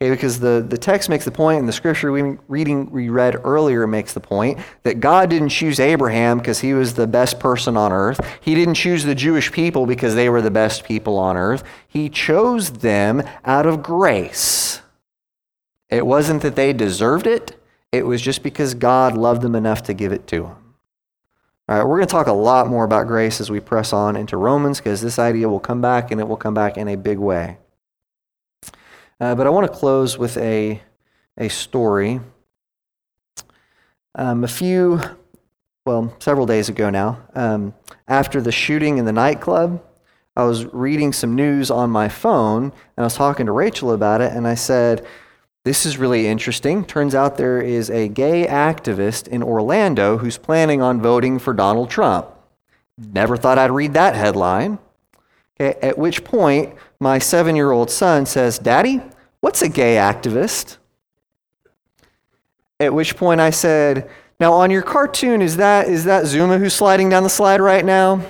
Okay, 0.00 0.10
because 0.10 0.38
the, 0.38 0.64
the 0.66 0.78
text 0.78 1.08
makes 1.08 1.24
the 1.24 1.32
point, 1.32 1.58
and 1.58 1.68
the 1.68 1.72
scripture 1.72 2.12
we 2.12 2.36
reading 2.46 2.88
we 2.90 3.08
read 3.08 3.34
earlier 3.44 3.84
makes 3.86 4.12
the 4.12 4.20
point 4.20 4.60
that 4.84 5.00
God 5.00 5.28
didn't 5.28 5.48
choose 5.48 5.80
Abraham 5.80 6.38
because 6.38 6.60
he 6.60 6.72
was 6.72 6.94
the 6.94 7.08
best 7.08 7.40
person 7.40 7.76
on 7.76 7.92
earth. 7.92 8.20
He 8.40 8.54
didn't 8.54 8.74
choose 8.74 9.02
the 9.02 9.16
Jewish 9.16 9.50
people 9.50 9.86
because 9.86 10.14
they 10.14 10.28
were 10.28 10.40
the 10.40 10.52
best 10.52 10.84
people 10.84 11.18
on 11.18 11.36
earth. 11.36 11.64
He 11.88 12.08
chose 12.08 12.70
them 12.70 13.24
out 13.44 13.66
of 13.66 13.82
grace. 13.82 14.82
It 15.90 16.06
wasn't 16.06 16.42
that 16.42 16.56
they 16.56 16.72
deserved 16.72 17.26
it, 17.26 17.58
it 17.92 18.06
was 18.06 18.20
just 18.20 18.42
because 18.42 18.74
God 18.74 19.16
loved 19.16 19.42
them 19.42 19.54
enough 19.54 19.82
to 19.84 19.94
give 19.94 20.12
it 20.12 20.26
to 20.28 20.42
them. 20.42 20.74
All 21.68 21.76
right, 21.76 21.84
we're 21.84 21.96
going 21.96 22.06
to 22.06 22.12
talk 22.12 22.26
a 22.26 22.32
lot 22.32 22.66
more 22.66 22.84
about 22.84 23.06
grace 23.06 23.40
as 23.40 23.50
we 23.50 23.60
press 23.60 23.92
on 23.92 24.16
into 24.16 24.36
Romans 24.36 24.78
because 24.78 25.02
this 25.02 25.18
idea 25.18 25.48
will 25.48 25.60
come 25.60 25.80
back 25.80 26.10
and 26.10 26.20
it 26.20 26.26
will 26.26 26.36
come 26.36 26.54
back 26.54 26.78
in 26.78 26.88
a 26.88 26.96
big 26.96 27.18
way. 27.18 27.58
Uh, 29.20 29.34
but 29.34 29.46
I 29.46 29.50
want 29.50 29.70
to 29.70 29.78
close 29.78 30.16
with 30.16 30.36
a, 30.38 30.80
a 31.36 31.48
story. 31.48 32.20
Um, 34.14 34.44
a 34.44 34.48
few, 34.48 35.00
well, 35.84 36.14
several 36.20 36.46
days 36.46 36.68
ago 36.68 36.88
now, 36.88 37.20
um, 37.34 37.74
after 38.06 38.40
the 38.40 38.52
shooting 38.52 38.98
in 38.98 39.04
the 39.04 39.12
nightclub, 39.12 39.82
I 40.36 40.44
was 40.44 40.64
reading 40.66 41.12
some 41.12 41.34
news 41.34 41.70
on 41.70 41.90
my 41.90 42.08
phone 42.08 42.64
and 42.64 42.72
I 42.96 43.02
was 43.02 43.14
talking 43.14 43.46
to 43.46 43.52
Rachel 43.52 43.92
about 43.92 44.20
it, 44.20 44.32
and 44.32 44.46
I 44.46 44.54
said, 44.54 45.06
this 45.68 45.84
is 45.84 45.98
really 45.98 46.26
interesting. 46.26 46.82
Turns 46.82 47.14
out 47.14 47.36
there 47.36 47.60
is 47.60 47.90
a 47.90 48.08
gay 48.08 48.46
activist 48.46 49.28
in 49.28 49.42
Orlando 49.42 50.16
who's 50.16 50.38
planning 50.38 50.80
on 50.80 50.98
voting 50.98 51.38
for 51.38 51.52
Donald 51.52 51.90
Trump. 51.90 52.26
Never 52.96 53.36
thought 53.36 53.58
I'd 53.58 53.70
read 53.70 53.92
that 53.92 54.14
headline. 54.14 54.78
At 55.60 55.98
which 55.98 56.24
point, 56.24 56.74
my 57.00 57.18
seven 57.18 57.54
year 57.54 57.70
old 57.70 57.90
son 57.90 58.24
says, 58.24 58.58
Daddy, 58.58 59.02
what's 59.40 59.60
a 59.60 59.68
gay 59.68 59.96
activist? 59.96 60.78
At 62.80 62.94
which 62.94 63.14
point 63.14 63.42
I 63.42 63.50
said, 63.50 64.08
Now, 64.40 64.54
on 64.54 64.70
your 64.70 64.80
cartoon, 64.80 65.42
is 65.42 65.58
that, 65.58 65.86
is 65.86 66.04
that 66.04 66.24
Zuma 66.24 66.56
who's 66.56 66.72
sliding 66.72 67.10
down 67.10 67.24
the 67.24 67.28
slide 67.28 67.60
right 67.60 67.84
now? 67.84 68.24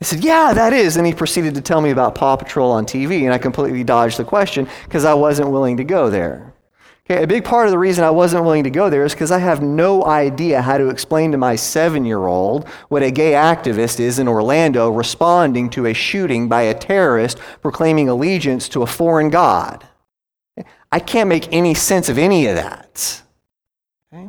I 0.00 0.04
said, 0.04 0.24
Yeah, 0.24 0.52
that 0.54 0.72
is. 0.72 0.96
And 0.96 1.06
he 1.06 1.12
proceeded 1.12 1.54
to 1.54 1.60
tell 1.60 1.80
me 1.80 1.90
about 1.90 2.14
Paw 2.14 2.36
Patrol 2.36 2.70
on 2.70 2.86
TV, 2.86 3.22
and 3.24 3.32
I 3.32 3.38
completely 3.38 3.84
dodged 3.84 4.18
the 4.18 4.24
question 4.24 4.68
because 4.84 5.04
I 5.04 5.14
wasn't 5.14 5.50
willing 5.50 5.76
to 5.78 5.84
go 5.84 6.10
there. 6.10 6.54
Okay, 7.10 7.22
a 7.22 7.26
big 7.26 7.42
part 7.42 7.66
of 7.66 7.70
the 7.70 7.78
reason 7.78 8.04
I 8.04 8.10
wasn't 8.10 8.44
willing 8.44 8.64
to 8.64 8.70
go 8.70 8.90
there 8.90 9.02
is 9.02 9.14
because 9.14 9.30
I 9.30 9.38
have 9.38 9.62
no 9.62 10.04
idea 10.04 10.60
how 10.60 10.76
to 10.76 10.90
explain 10.90 11.32
to 11.32 11.38
my 11.38 11.56
seven 11.56 12.04
year 12.04 12.26
old 12.26 12.68
what 12.90 13.02
a 13.02 13.10
gay 13.10 13.32
activist 13.32 13.98
is 13.98 14.18
in 14.18 14.28
Orlando 14.28 14.90
responding 14.90 15.70
to 15.70 15.86
a 15.86 15.94
shooting 15.94 16.50
by 16.50 16.62
a 16.62 16.74
terrorist 16.74 17.38
proclaiming 17.62 18.10
allegiance 18.10 18.68
to 18.70 18.82
a 18.82 18.86
foreign 18.86 19.30
god. 19.30 19.88
I 20.92 20.98
can't 21.00 21.30
make 21.30 21.50
any 21.50 21.72
sense 21.72 22.10
of 22.10 22.18
any 22.18 22.46
of 22.46 22.56
that. 22.56 23.22
Okay? 24.12 24.28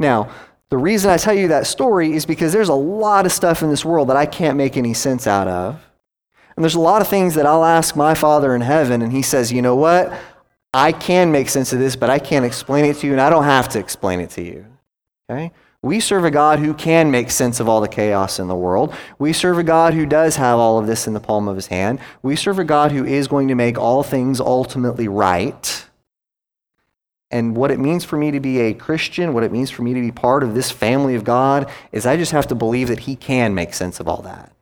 Now, 0.00 0.30
the 0.74 0.78
reason 0.78 1.08
I 1.08 1.18
tell 1.18 1.34
you 1.34 1.46
that 1.46 1.68
story 1.68 2.14
is 2.14 2.26
because 2.26 2.52
there's 2.52 2.68
a 2.68 2.74
lot 2.74 3.26
of 3.26 3.30
stuff 3.30 3.62
in 3.62 3.70
this 3.70 3.84
world 3.84 4.08
that 4.08 4.16
I 4.16 4.26
can't 4.26 4.56
make 4.56 4.76
any 4.76 4.92
sense 4.92 5.24
out 5.24 5.46
of. 5.46 5.80
And 6.56 6.64
there's 6.64 6.74
a 6.74 6.80
lot 6.80 7.00
of 7.00 7.06
things 7.06 7.36
that 7.36 7.46
I'll 7.46 7.64
ask 7.64 7.94
my 7.94 8.12
Father 8.12 8.56
in 8.56 8.60
heaven, 8.60 9.00
and 9.00 9.12
He 9.12 9.22
says, 9.22 9.52
you 9.52 9.62
know 9.62 9.76
what? 9.76 10.12
I 10.72 10.90
can 10.90 11.30
make 11.30 11.48
sense 11.48 11.72
of 11.72 11.78
this, 11.78 11.94
but 11.94 12.10
I 12.10 12.18
can't 12.18 12.44
explain 12.44 12.86
it 12.86 12.96
to 12.96 13.06
you, 13.06 13.12
and 13.12 13.20
I 13.20 13.30
don't 13.30 13.44
have 13.44 13.68
to 13.68 13.78
explain 13.78 14.18
it 14.18 14.30
to 14.30 14.42
you. 14.42 14.66
Okay? 15.30 15.52
We 15.80 16.00
serve 16.00 16.24
a 16.24 16.30
God 16.32 16.58
who 16.58 16.74
can 16.74 17.08
make 17.08 17.30
sense 17.30 17.60
of 17.60 17.68
all 17.68 17.80
the 17.80 17.86
chaos 17.86 18.40
in 18.40 18.48
the 18.48 18.56
world. 18.56 18.92
We 19.20 19.32
serve 19.32 19.58
a 19.58 19.62
God 19.62 19.94
who 19.94 20.06
does 20.06 20.34
have 20.34 20.58
all 20.58 20.80
of 20.80 20.88
this 20.88 21.06
in 21.06 21.14
the 21.14 21.20
palm 21.20 21.46
of 21.46 21.54
his 21.54 21.68
hand. 21.68 22.00
We 22.24 22.34
serve 22.34 22.58
a 22.58 22.64
God 22.64 22.90
who 22.90 23.04
is 23.04 23.28
going 23.28 23.46
to 23.46 23.54
make 23.54 23.78
all 23.78 24.02
things 24.02 24.40
ultimately 24.40 25.06
right. 25.06 25.86
And 27.34 27.56
what 27.56 27.72
it 27.72 27.80
means 27.80 28.04
for 28.04 28.16
me 28.16 28.30
to 28.30 28.38
be 28.38 28.60
a 28.60 28.74
Christian, 28.74 29.32
what 29.34 29.42
it 29.42 29.50
means 29.50 29.68
for 29.68 29.82
me 29.82 29.92
to 29.92 30.00
be 30.00 30.12
part 30.12 30.44
of 30.44 30.54
this 30.54 30.70
family 30.70 31.16
of 31.16 31.24
God, 31.24 31.68
is 31.90 32.06
I 32.06 32.16
just 32.16 32.30
have 32.30 32.46
to 32.46 32.54
believe 32.54 32.86
that 32.86 33.00
he 33.00 33.16
can 33.16 33.56
make 33.56 33.74
sense 33.74 33.98
of 33.98 34.06
all 34.06 34.22
that. 34.22 34.52